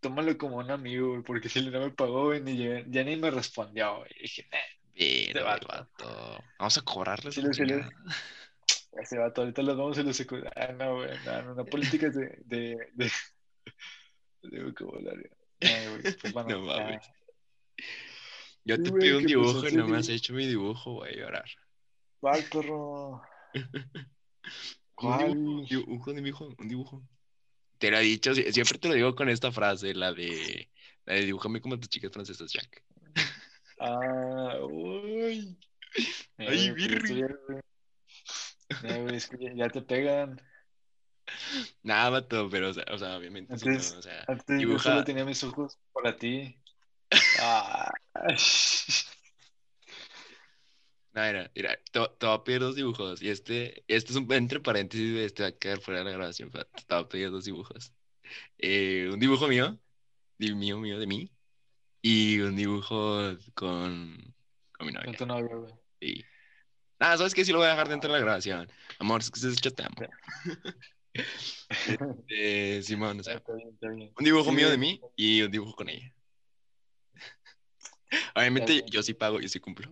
[0.00, 3.16] tómalo como un amigo, güey, porque si no me pagó, güey, ni, ya, ya ni
[3.16, 4.12] me respondió, güey.
[4.16, 4.46] Y dije,
[4.96, 5.66] Verga, vato.
[5.68, 6.44] vato.
[6.58, 7.34] Vamos a cobrarles.
[7.34, 7.62] Sí, sí,
[9.00, 10.54] ese vato, ahorita los vamos a los secundarios.
[10.56, 13.10] Ah, no, güey, no, no, no, políticas de, de, de,
[14.42, 15.30] de vocabulario.
[15.60, 17.02] No, güey, pues, bueno, No mames.
[18.64, 21.16] Yo te pido un pues, dibujo y no me has hecho mi dibujo, voy a
[21.16, 21.44] llorar.
[22.20, 23.22] ¿Cuál, perro?
[24.96, 25.34] Un ¿Cuál?
[25.34, 27.02] dibujo, dibujo, un dibujo, un dibujo.
[27.78, 30.70] Te lo he dicho, sie- siempre te lo digo con esta frase, la de,
[31.04, 32.84] la de dibújame como tus chicas francesas, Jack.
[33.78, 35.58] Ah, uy.
[36.38, 37.22] Ay, virri.
[38.82, 40.40] ya, es que te pegan.
[41.82, 44.82] Nada, vato, pero, o sea, o sea, obviamente, Antes- no, o sea, Antes yo dibuja,
[44.82, 46.56] solo tenía mis ojos para ti.
[47.40, 47.92] Ah.
[51.12, 54.32] no, mira, mira, te, te voy a pedir dos dibujos, y este, este es un,
[54.32, 57.30] entre paréntesis, este va a quedar fuera de la grabación, pero te voy a pedir
[57.30, 57.92] dos dibujos.
[58.58, 59.78] Eh, un dibujo mío,
[60.38, 61.30] mío, mío, de mí,
[62.06, 64.34] y un dibujo con,
[64.72, 65.16] con mi Con novia.
[65.16, 65.72] tu novia, güey.
[66.00, 66.24] Sí.
[66.98, 67.44] Ah, ¿sabes qué?
[67.44, 68.70] Sí lo voy a dejar dentro de la grabación.
[68.98, 69.96] Amor, es que se yo te amo.
[72.82, 74.12] Simón, o sea, Está bien, está bien.
[74.18, 76.14] un dibujo Sí, mío de mí y un dibujo con ella.
[78.34, 79.90] Obviamente yo sí pago y sí cumplo.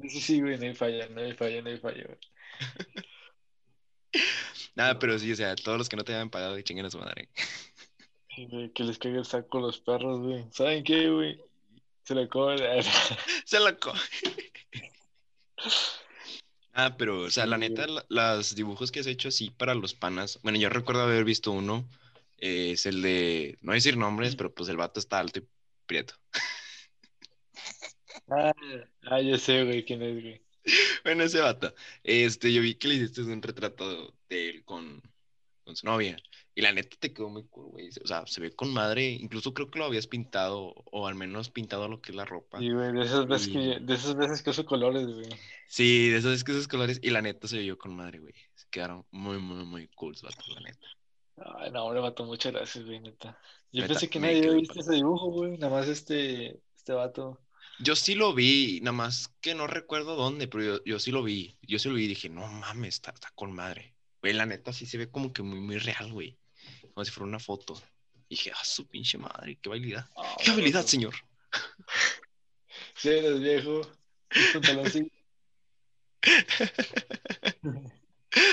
[0.00, 2.18] Sí, sí, güey, no hay falla, no hay falla, no hay falla, güey.
[4.74, 6.98] Nada, pero sí, o sea, todos los que no te hayan pagado, chinguen a su
[6.98, 7.30] madre.
[8.36, 10.44] Güey, Que les caiga el saco a los perros, güey.
[10.50, 11.40] ¿Saben qué, güey?
[12.04, 12.82] Se la cobran.
[13.44, 13.92] Se la co-
[16.78, 19.94] Ah, pero, o sea, Sí, la neta, los dibujos que has hecho así para los
[19.94, 20.38] panas.
[20.42, 21.88] Bueno, yo recuerdo haber visto uno.
[22.38, 25.38] eh, es el de, no voy a decir nombres, pero pues el vato está alto
[25.40, 25.48] y
[25.86, 26.14] prieto.
[28.28, 28.52] Ah,
[29.02, 30.42] ah, ya sé, güey, quién es, güey.
[31.04, 31.72] Bueno, ese vato.
[32.02, 35.00] Este, yo vi que le hiciste un retrato de él con,
[35.64, 36.16] con su novia.
[36.58, 37.90] Y la neta te quedó muy cool, güey.
[38.02, 39.10] O sea, se ve con madre.
[39.10, 42.58] Incluso creo que lo habías pintado, o al menos pintado lo que es la ropa.
[42.58, 45.28] Sí, güey, de esas veces Y- que, de esas veces que uso colores, güey.
[45.68, 46.98] Sí, de esos es que esos colores.
[47.02, 48.32] Y la neta se vio con madre, güey.
[48.54, 50.86] Se quedaron muy, muy, muy cool, vato, la neta.
[51.58, 53.38] Ay, no, hombre, vato, muchas gracias, güey, neta.
[53.70, 55.58] Yo Neta, pensé que nadie había visto ese dibujo, güey.
[55.58, 57.38] Nada más este, este vato.
[57.80, 61.22] Yo sí lo vi, nada más que no recuerdo dónde, pero yo, yo sí lo
[61.22, 61.58] vi.
[61.60, 63.94] Yo sí lo vi y dije, no mames, está, está con madre.
[64.22, 66.38] Güey, la neta sí se ve como que muy, muy real, güey.
[66.96, 67.74] Como si fuera una foto.
[68.26, 70.08] Y dije, ah, su pinche madre, qué habilidad.
[70.16, 71.14] Ah, ¡Qué habilidad, señor!
[72.94, 73.82] Sí, eres viejo.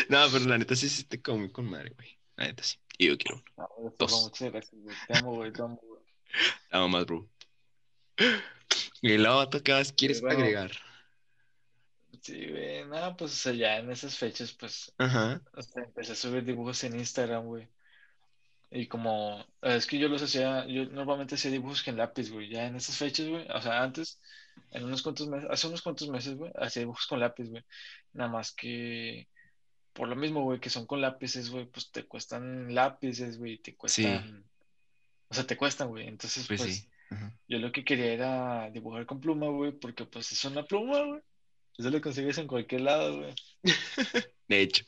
[0.09, 2.17] No, pero la neta sí, sí te muy con madre, güey.
[2.35, 2.77] La neta sí.
[2.97, 3.45] Y yo quiero uno.
[3.57, 4.31] No, Dos.
[4.39, 4.95] gracias, güey.
[5.07, 6.03] Te amo, güey, te amo, güey.
[6.71, 7.29] Nada más, bro.
[9.01, 10.39] Y luego, vato, ¿qué más quieres bueno.
[10.39, 10.71] agregar?
[12.21, 15.41] Sí, güey, nada, pues, o sea, ya en esas fechas, pues, Ajá.
[15.53, 17.67] o sea, empecé a subir dibujos en Instagram, güey.
[18.75, 22.65] Y como, es que yo los hacía, yo normalmente hacía dibujos con lápiz, güey, ya
[22.65, 24.19] en esas fechas, güey, o sea, antes,
[24.71, 27.63] en unos cuantos meses, hace unos cuantos meses, güey, hacía dibujos con lápiz, güey,
[28.13, 29.27] nada más que,
[29.93, 33.75] por lo mismo, güey, que son con lápices, güey, pues te cuestan lápices, güey, te
[33.75, 34.43] cuestan,
[35.27, 36.87] o sea, te cuestan, güey, entonces, pues, pues
[37.47, 41.21] yo lo que quería era dibujar con pluma, güey, porque, pues, es una pluma, güey,
[41.77, 43.35] eso lo consigues en cualquier lado, güey.
[44.47, 44.83] De hecho.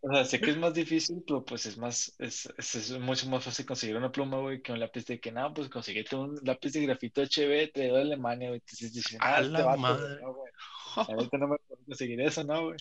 [0.00, 3.42] O sea, sé que es más difícil, pero pues es más, es, es, mucho más
[3.42, 6.72] fácil conseguir una pluma, güey, que un lápiz de que nada, pues conseguiste un lápiz
[6.72, 8.60] de grafito HB, te de Alemania, güey.
[8.60, 10.20] Entonces dices, ah, este la madre.
[10.22, 10.52] no, güey.
[10.96, 12.78] Ahorita no me puedo conseguir eso, ¿no, güey?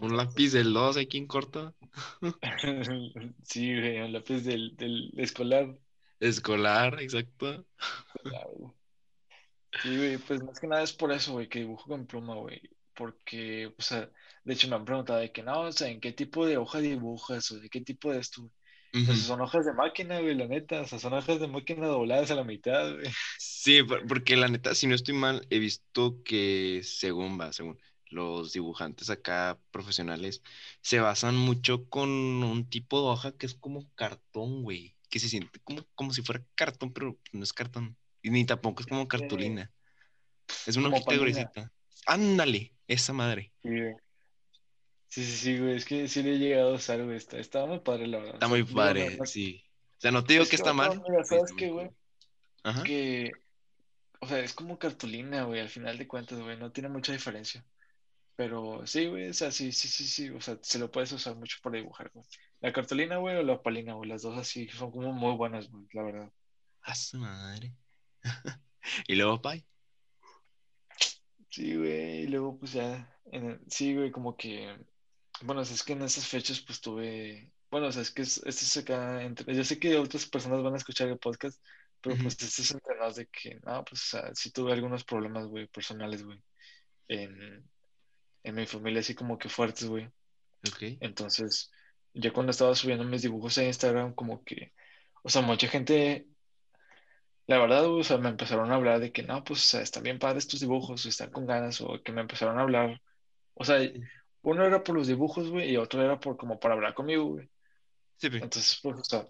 [0.00, 1.74] un lápiz del 2 aquí en corto.
[3.44, 5.78] sí, güey, un lápiz del, del escolar.
[6.20, 7.64] Escolar, exacto.
[9.82, 12.60] Sí, güey, pues más que nada es por eso, güey, que dibujo con pluma, güey.
[12.94, 14.10] Porque, o sea,
[14.44, 16.78] de hecho, me han preguntado de que no, o sea, ¿en qué tipo de hoja
[16.78, 17.50] dibujas?
[17.50, 18.50] ¿O de qué tipo de esto?
[19.06, 20.82] Pues son hojas de máquina, güey, la neta.
[20.82, 23.10] O sea, son hojas de máquina dobladas a la mitad, güey.
[23.38, 27.76] Sí, porque la neta, si no estoy mal, he visto que según va, según
[28.10, 30.42] los dibujantes acá profesionales,
[30.80, 34.94] se basan mucho con un tipo de hoja que es como cartón, güey.
[35.10, 37.96] Que se siente como, como si fuera cartón, pero no es cartón.
[38.22, 39.72] Y ni tampoco es como cartulina.
[40.66, 41.72] Es una hojita gruesita.
[42.06, 43.52] Ándale, esa madre.
[43.62, 43.70] Sí.
[45.08, 47.66] Sí, sí, sí, güey, es que sí le he llegado a usar, güey, está, está
[47.66, 48.34] muy padre, la verdad.
[48.34, 49.64] Está muy padre, sí.
[49.98, 51.00] O sea, no te digo que, está mal.
[51.08, 51.88] Mira, ¿sabes qué, güey?
[52.64, 52.82] Ajá.
[52.82, 53.30] Que,
[54.20, 57.64] o sea, es como cartulina, güey, al final de cuentas, güey, no tiene mucha diferencia.
[58.36, 61.36] Pero sí, güey, o sea, sí, sí, sí, sí, o sea, se lo puedes usar
[61.36, 62.26] mucho para dibujar, güey.
[62.60, 65.86] La cartulina, güey, o la opalina, güey, las dos así son como muy buenas, güey,
[65.92, 66.32] la verdad.
[66.82, 67.72] A su madre.
[69.06, 69.64] ¿Y luego, Pai?
[71.54, 73.08] Sí, güey, y luego, pues ya,
[73.68, 74.76] sí, güey, como que
[75.42, 78.76] bueno, es que en esas fechas pues tuve, bueno, o sea, es que esto es
[78.76, 81.62] acá, entre, yo sé que otras personas van a escuchar el podcast,
[82.00, 85.04] pero pues esto es entre nos de que, no, pues o sea, sí tuve algunos
[85.04, 86.42] problemas, güey, personales, güey,
[87.06, 87.64] en,
[88.42, 90.06] en mi familia, así como que fuertes, güey.
[90.68, 90.98] Ok.
[91.00, 91.70] Entonces,
[92.14, 94.72] ya cuando estaba subiendo mis dibujos a Instagram, como que,
[95.22, 96.26] o sea, mucha gente,
[97.46, 100.02] la verdad, o sea, me empezaron a hablar de que, no, pues, o sea, están
[100.02, 103.00] bien padres tus dibujos, o están con ganas, o que me empezaron a hablar,
[103.54, 103.78] o sea,
[104.42, 107.48] uno era por los dibujos, güey, y otro era por como para hablar conmigo, güey.
[108.16, 108.42] Sí, güey.
[108.42, 109.26] Entonces, pues, o sea,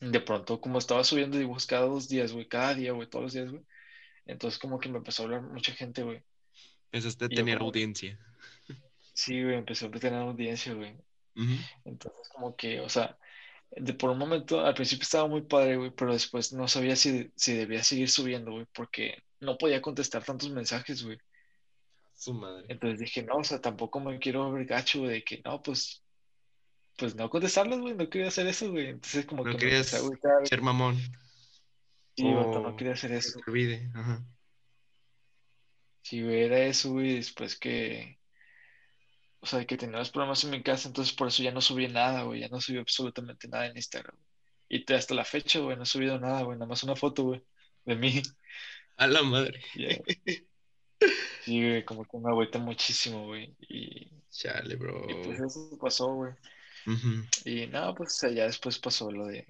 [0.00, 3.32] de pronto, como estaba subiendo dibujos cada dos días, güey, cada día, güey, todos los
[3.32, 3.62] días, güey.
[4.26, 6.22] Entonces, como que me empezó a hablar mucha gente, güey.
[6.92, 8.18] Empezaste a tener audiencia.
[9.12, 10.96] Sí, güey, empezó a tener audiencia, güey.
[11.84, 13.18] Entonces, como que, o sea,
[13.70, 17.30] de por un momento, al principio estaba muy padre, güey, pero después no sabía si,
[17.36, 21.18] si debía seguir subiendo, güey, porque no podía contestar tantos mensajes, güey.
[22.14, 22.66] Su madre.
[22.68, 26.02] Entonces dije, no, o sea, tampoco me quiero ver gacho de que no, pues,
[26.96, 28.88] pues no contestarlos, güey, no quería hacer eso, güey.
[28.88, 29.96] Entonces como no que querías
[30.44, 30.96] ser mamón.
[32.16, 32.60] Sí, o...
[32.60, 33.38] no quería hacer eso.
[33.38, 34.24] Se olvide, ajá.
[36.02, 38.19] Sí, güey, era eso, güey, después que,
[39.40, 41.88] o sea, que tenía los problemas en mi casa, entonces por eso ya no subí
[41.88, 44.16] nada, güey, ya no subí absolutamente nada en Instagram.
[44.68, 47.42] Y hasta la fecha, güey, no he subido nada, güey, nada más una foto, güey,
[47.84, 48.22] de mí.
[48.96, 49.62] A la madre.
[51.42, 53.56] Sí, güey, como que me agüita muchísimo, güey.
[53.60, 55.06] Y, Chale, bro.
[55.08, 56.32] Y pues eso pasó, güey.
[57.46, 59.46] Y nada, pues ya después pasó lo de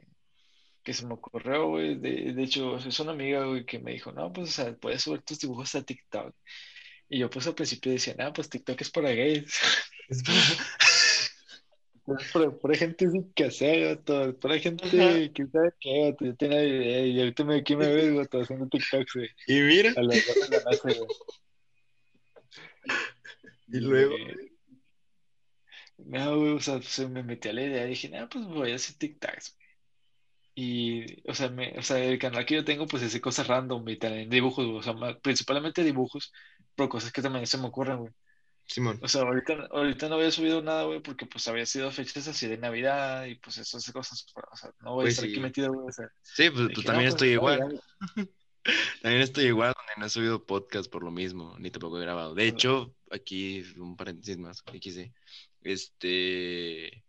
[0.83, 1.97] que se me ocurrió, güey.
[1.97, 5.03] De, de, hecho, es una amiga, güey, que me dijo, no, pues, o sea, puedes
[5.03, 6.35] subir tus dibujos a TikTok.
[7.11, 9.53] Y yo, pues, al principio decía, no, pues TikTok es para gays.
[10.09, 10.39] Es para...
[12.61, 14.37] Por, gente sin que hacer, todo.
[14.37, 14.83] Por gente
[15.33, 17.07] que sabe qué, yo tenía idea.
[17.07, 19.29] Y ahorita me, aquí me ves, güey, todo haciendo TikTok, güey.
[19.47, 19.93] Y mira.
[19.97, 21.09] A las de la noche, güey.
[23.69, 24.17] Y luego.
[25.99, 27.85] No, güey, o sea, se me metí a la idea.
[27.85, 29.57] Dije, no, pues voy a hacer TikToks.
[30.55, 33.47] Y, o sea, me, o sea, el canal que yo tengo, pues es de cosas
[33.47, 36.33] random y también dibujos, o sea, principalmente dibujos,
[36.75, 38.13] pero cosas que también se me ocurren, güey.
[38.67, 39.01] Simón.
[39.03, 42.47] O sea, ahorita, ahorita no había subido nada, güey, porque pues había sido fechas así
[42.47, 45.73] de Navidad y pues esas cosas, o sea, no voy a pues estar aquí metido,
[45.73, 45.89] güey.
[45.89, 47.81] O sea, sí, pues, pues también estoy igual.
[49.03, 52.35] También estoy igual, donde no he subido podcast por lo mismo, ni tampoco he grabado.
[52.35, 55.13] De hecho, aquí un paréntesis más, sí.
[55.63, 57.05] Este.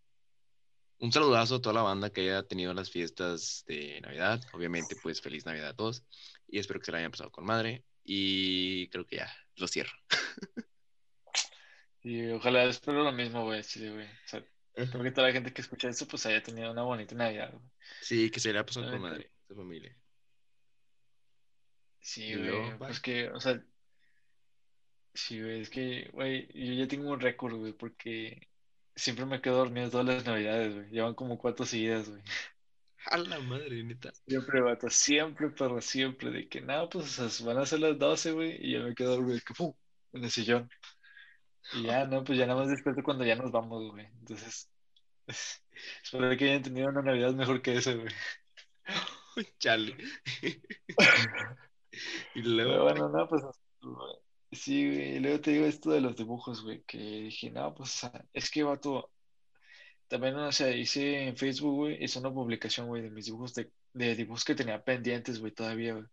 [0.99, 4.41] Un saludazo a toda la banda que haya tenido las fiestas de Navidad.
[4.53, 6.03] Obviamente, pues feliz Navidad a todos.
[6.47, 7.83] Y espero que se la hayan pasado con madre.
[8.03, 9.93] Y creo que ya, lo cierro.
[12.03, 13.63] Y ojalá espero lo mismo, güey.
[13.63, 14.07] Sí, güey.
[14.07, 14.43] O sea,
[14.73, 17.53] espero que toda la gente que escucha esto, pues haya tenido una bonita Navidad,
[18.01, 19.95] Sí, que se haya pasado con madre, su familia.
[21.99, 23.63] Sí, güey, pues que, o sea,
[25.13, 28.49] sí, güey, es que, güey, yo ya tengo un récord, güey, porque
[28.95, 30.89] siempre me quedo dormido todas las navidades, güey.
[30.89, 32.23] Llevan como cuatro seguidas, güey.
[33.07, 34.11] A la madre, neta.
[34.27, 37.97] Siempre, vato, siempre, pero siempre, de que nada, pues o sea, van a ser las
[37.97, 39.73] 12, güey, y yo me quedo dormido, que pum,
[40.13, 40.69] en el sillón.
[41.73, 44.05] Y ya, no, pues ya nada más despierto cuando ya nos vamos, güey.
[44.19, 44.69] Entonces,
[46.03, 48.13] espero que hayan tenido una Navidad mejor que esa, güey.
[49.59, 49.97] Chale.
[50.43, 53.43] y Pero luego, bueno, no, pues
[54.51, 55.15] sí, güey.
[55.15, 58.01] Y luego te digo esto de los dibujos, güey, que dije, no, pues
[58.33, 59.09] es que vato,
[60.11, 63.71] también, o sea, hice en Facebook, güey, hice una publicación, güey, de mis dibujos, de,
[63.93, 66.05] de dibujos que tenía pendientes, güey, todavía, güey.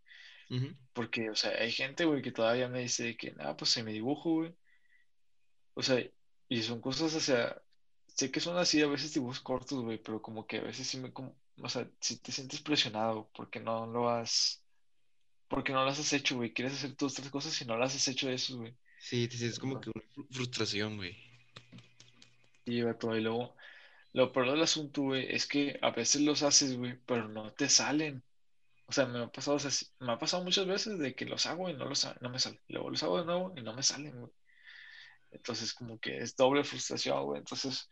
[0.92, 3.92] Porque, o sea, hay gente, güey, que todavía me dice que, nada, pues se me
[3.92, 4.54] dibujo, güey.
[5.74, 6.00] O sea,
[6.48, 7.60] y son cosas, o sea,
[8.06, 10.98] sé que son así a veces dibujos cortos, güey, pero como que a veces sí
[10.98, 14.62] me, como, o sea, si te sientes presionado porque no lo has,
[15.48, 16.52] porque no las has hecho, güey.
[16.52, 18.76] Quieres hacer tus otras cosas y no las has hecho eso, güey.
[19.00, 21.16] Sí, te sientes como que una fru- frustración, güey.
[22.64, 23.56] Y, vato, y luego,
[24.12, 27.68] lo peor del asunto, güey, es que a veces los haces, güey, pero no te
[27.68, 28.22] salen.
[28.86, 31.68] O sea, me ha pasado, o me ha pasado muchas veces de que los hago
[31.68, 32.60] y no, los, no me salen.
[32.68, 34.32] Luego los hago de nuevo y no me salen, güey.
[35.30, 37.40] Entonces, como que es doble frustración, güey.
[37.40, 37.90] Entonces,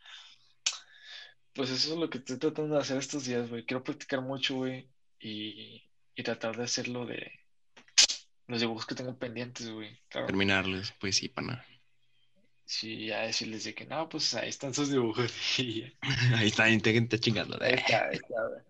[1.53, 3.67] pues eso es lo que estoy tratando de hacer estos días, güey.
[3.67, 4.89] Quiero practicar mucho, güey,
[5.21, 5.83] y,
[6.15, 7.31] y tratar de hacerlo de
[8.47, 9.99] los dibujos que tengo pendientes, güey.
[10.09, 11.65] Claro, Terminarlos, pues sí, pana.
[12.67, 15.33] Sí, ya decirles de que no, pues ahí están sus dibujos.
[16.35, 17.59] Ahí está, te chingando.
[17.61, 18.61] Ahí está, ahí está, güey.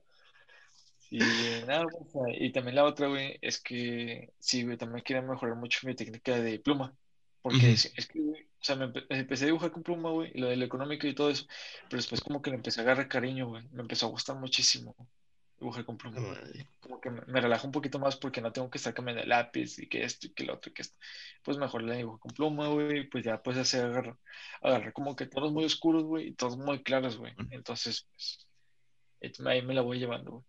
[1.11, 1.21] Y
[1.67, 5.87] nada, pues, y también la otra, güey, es que sí, güey, también quiero mejorar mucho
[5.87, 6.95] mi técnica de pluma.
[7.43, 10.33] Porque es, es que, güey, o sea, me empe- empecé a dibujar con pluma, güey,
[10.35, 11.47] y lo del económico y todo eso,
[11.89, 14.97] pero después como que le empecé a agarrar cariño, güey, me empezó a gustar muchísimo
[15.59, 16.21] dibujar con pluma.
[16.21, 16.67] Madre.
[16.81, 19.29] Como que me, me relaja un poquito más porque no tengo que estar cambiando el
[19.29, 20.97] lápiz y que esto y que lo otro y que esto.
[21.43, 24.17] Pues mejor le dibujo con pluma, güey, pues ya puedes hacer agarrar,
[24.61, 27.33] agarrar como que tonos muy oscuros, güey, y tonos muy claros, güey.
[27.51, 28.07] Entonces,
[29.21, 30.45] pues, ahí me la voy llevando, güey.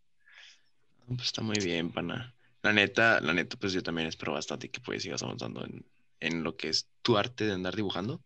[1.07, 2.33] Pues está muy bien, pana.
[2.63, 5.85] La neta, la neta, pues yo también espero bastante que pues sigas avanzando en,
[6.19, 8.21] en lo que es tu arte de andar dibujando.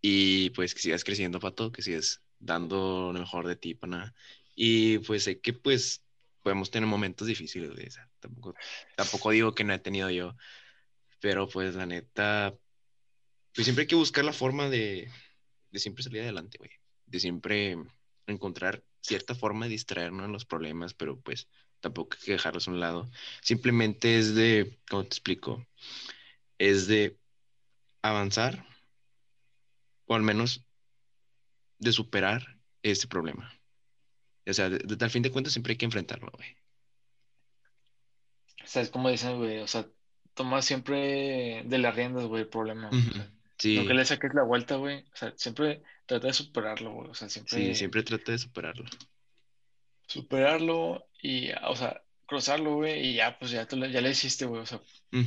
[0.00, 4.14] Y pues que sigas creciendo, pato, que sigas dando lo mejor de ti, pana.
[4.54, 6.02] Y pues sé que pues
[6.48, 7.88] podemos tener momentos difíciles, güey.
[7.88, 8.54] o sea, tampoco,
[8.96, 10.34] tampoco digo que no he tenido yo.
[11.20, 12.56] Pero pues la neta,
[13.54, 15.10] pues siempre hay que buscar la forma de,
[15.70, 16.70] de siempre salir adelante, güey.
[17.04, 17.76] De siempre
[18.26, 21.48] encontrar cierta forma de distraernos en los problemas, pero pues
[21.80, 23.10] tampoco hay que dejarlos a un lado.
[23.42, 25.66] Simplemente es de, ¿cómo te explico?
[26.56, 27.18] Es de
[28.00, 28.64] avanzar
[30.06, 30.64] o al menos
[31.78, 33.57] de superar este problema.
[34.48, 36.56] O sea, de, de- al fin de cuentas siempre hay que enfrentarlo, güey.
[38.64, 39.86] O sea, es como dicen, güey, o sea,
[40.34, 42.88] toma siempre de las riendas, güey, el problema.
[42.90, 43.30] O sea,
[43.60, 45.00] Sí, no que le saques la vuelta, güey.
[45.12, 47.10] O sea, siempre trata de superarlo, güey.
[47.10, 48.84] O sea, siempre, sí, siempre trata de superarlo.
[50.06, 54.44] superarlo y, o sea, cruzarlo, güey, y ya, pues ya, tú le- ya le hiciste,
[54.46, 54.62] güey.
[54.62, 54.80] O sea,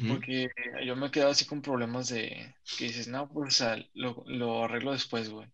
[0.08, 0.50] porque
[0.86, 4.24] yo me he quedado así con problemas de que dices, no, pues, o sea, lo,
[4.28, 5.48] lo arreglo después, güey.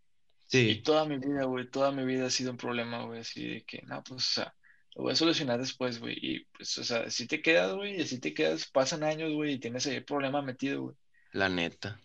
[0.49, 3.45] Y Sí, toda mi vida, güey, toda mi vida ha sido un problema, güey, así
[3.47, 4.55] de que, no, pues, o sea,
[4.95, 6.17] lo voy a solucionar después, güey.
[6.21, 9.53] Y, pues, o sea, si te quedas, güey, y si te quedas, pasan años, güey,
[9.53, 10.95] y tienes ahí el problema metido, güey.
[11.33, 11.99] la neta.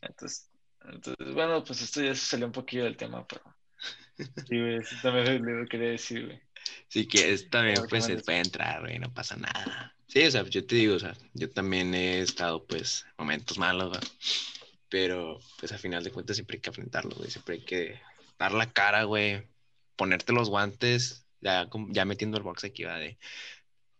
[0.00, 0.50] Entonces,
[0.84, 3.42] entonces, bueno, pues esto ya se salió un poquillo del tema, pero
[4.48, 6.40] sí, güey, eso también le quería decir, güey.
[6.88, 9.94] Sí, que es también, pues, se puede entrar, güey, no pasa nada.
[10.06, 13.90] Sí, o sea, yo te digo, o sea, yo también he estado, pues, momentos malos,
[13.90, 14.00] güey.
[14.92, 17.30] Pero, pues, al final de cuentas siempre hay que enfrentarlo, güey.
[17.30, 17.98] Siempre hay que
[18.38, 19.42] dar la cara, güey.
[19.96, 23.16] Ponerte los guantes, ya, ya metiendo el box aquí, va, de...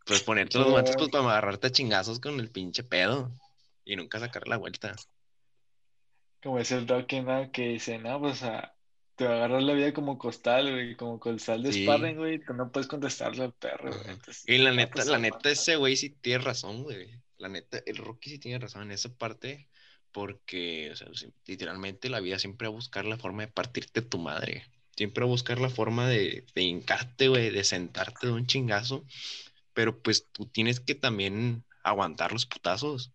[0.05, 3.33] Pues ponerte los guantes, pues, para agarrarte a chingazos con el pinche pedo.
[3.87, 4.95] Y nunca sacar la vuelta.
[6.43, 7.51] Como es el Rocky, ¿no?
[7.51, 8.75] Que dice, no, pues, sea,
[9.17, 11.85] te va a agarrar la vida como costal, güey, como costal de Sí.
[11.85, 13.99] sparring, güey, tú no puedes contestarle al perro, güey.
[13.99, 14.13] Ajá.
[14.13, 17.19] Entonces, Y la no, neta, pues, la neta, ese güey sí tiene razón, güey.
[17.39, 19.71] La neta, el Rocky sí tiene razón en esa parte,
[20.13, 21.09] porque, o sea,
[21.47, 24.67] literalmente la vida siempre va a buscar la forma de partirte tu madre.
[24.97, 29.05] Siempre va a buscar la forma de, de hincarte, güey, de sentarte de un chingazo.
[29.73, 33.13] Pero pues tú tienes que también aguantar los putazos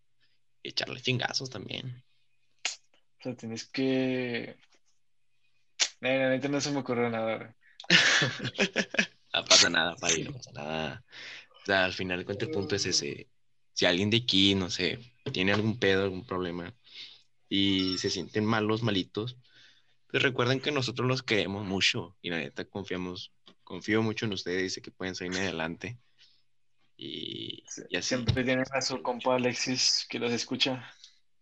[0.62, 2.02] y echarle chingazos también.
[3.20, 4.56] O sea, tienes que...
[6.00, 7.48] No, la neta no se me ocurre nada, güey.
[9.34, 11.04] No pasa nada, padre, no pasa nada.
[11.62, 13.28] O sea, al final de cuentas el punto es ese.
[13.72, 14.98] Si alguien de aquí, no sé,
[15.32, 16.74] tiene algún pedo, algún problema
[17.48, 19.36] y se sienten malos, malitos,
[20.10, 23.32] pues recuerden que nosotros los queremos mucho y la neta confiamos,
[23.64, 25.98] confío mucho en ustedes y sé que pueden salir adelante.
[26.96, 28.08] Y, y así.
[28.08, 30.92] Siempre tienen a su compa Alexis que los escucha.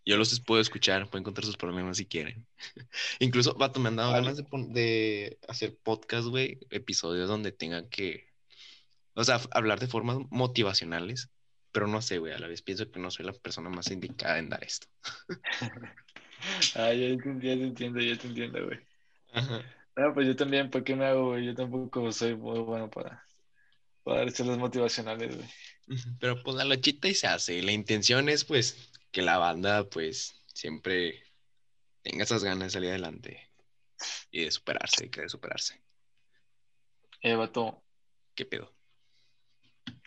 [0.05, 2.47] Yo los puedo escuchar, pueden contar sus problemas si quieren.
[3.19, 8.29] Incluso, vato, me han dado ganas de, de hacer podcast, güey, episodios donde tengan que,
[9.15, 11.31] o sea, hablar de formas motivacionales,
[11.77, 14.39] pero no sé, güey, a la vez pienso que no soy la persona más indicada
[14.39, 14.87] en dar esto.
[16.75, 18.79] ah, ya te, ya te entiendo, ya te entiendo, güey.
[19.35, 19.63] Ajá.
[19.95, 21.45] No, pues yo también, ¿por qué me hago, güey?
[21.45, 23.23] Yo tampoco soy muy bueno para,
[24.05, 25.49] para dar las motivacionales, güey.
[26.19, 27.63] Pero pues la lochita y se hace.
[27.63, 31.25] La intención es, pues, que la banda, pues, siempre
[32.01, 33.51] tenga esas ganas de salir adelante
[34.31, 35.79] y de superarse, y querer superarse.
[37.21, 37.85] Eh, vato.
[38.35, 38.76] ¿Qué pedo?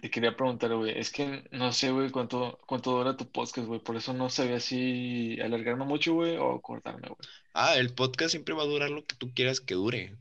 [0.01, 3.81] Te quería preguntar, güey, es que no sé, güey, cuánto, cuánto dura tu podcast, güey,
[3.81, 7.19] por eso no sabía si alargarme mucho, güey, o cortarme, güey.
[7.53, 10.15] Ah, el podcast siempre va a durar lo que tú quieras que dure.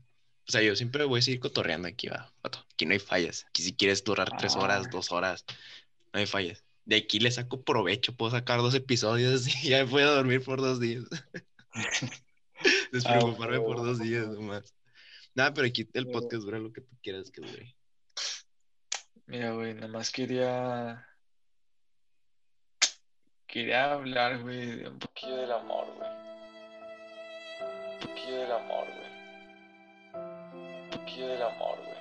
[0.47, 2.65] O sea, yo siempre voy a seguir cotorreando aquí, va, vato.
[2.73, 3.45] Aquí no hay fallas.
[3.47, 4.89] Aquí si quieres durar tres horas, ah.
[4.91, 5.45] dos horas,
[6.11, 6.63] no hay fallas.
[6.83, 10.59] De aquí le saco provecho, puedo sacar dos episodios y ya me puedo dormir por
[10.59, 11.05] dos días.
[12.91, 14.73] Despreocuparme ah, por dos días nomás.
[15.35, 17.78] Nada, pero aquí el podcast dura lo que tú quieras que dure.
[19.29, 21.05] Mira, güey, nada más quería.
[23.45, 26.09] Quería hablar, güey, un poquillo del amor, güey.
[27.93, 29.11] Un poquillo del amor, güey.
[30.83, 31.98] Un poquillo del amor, güey.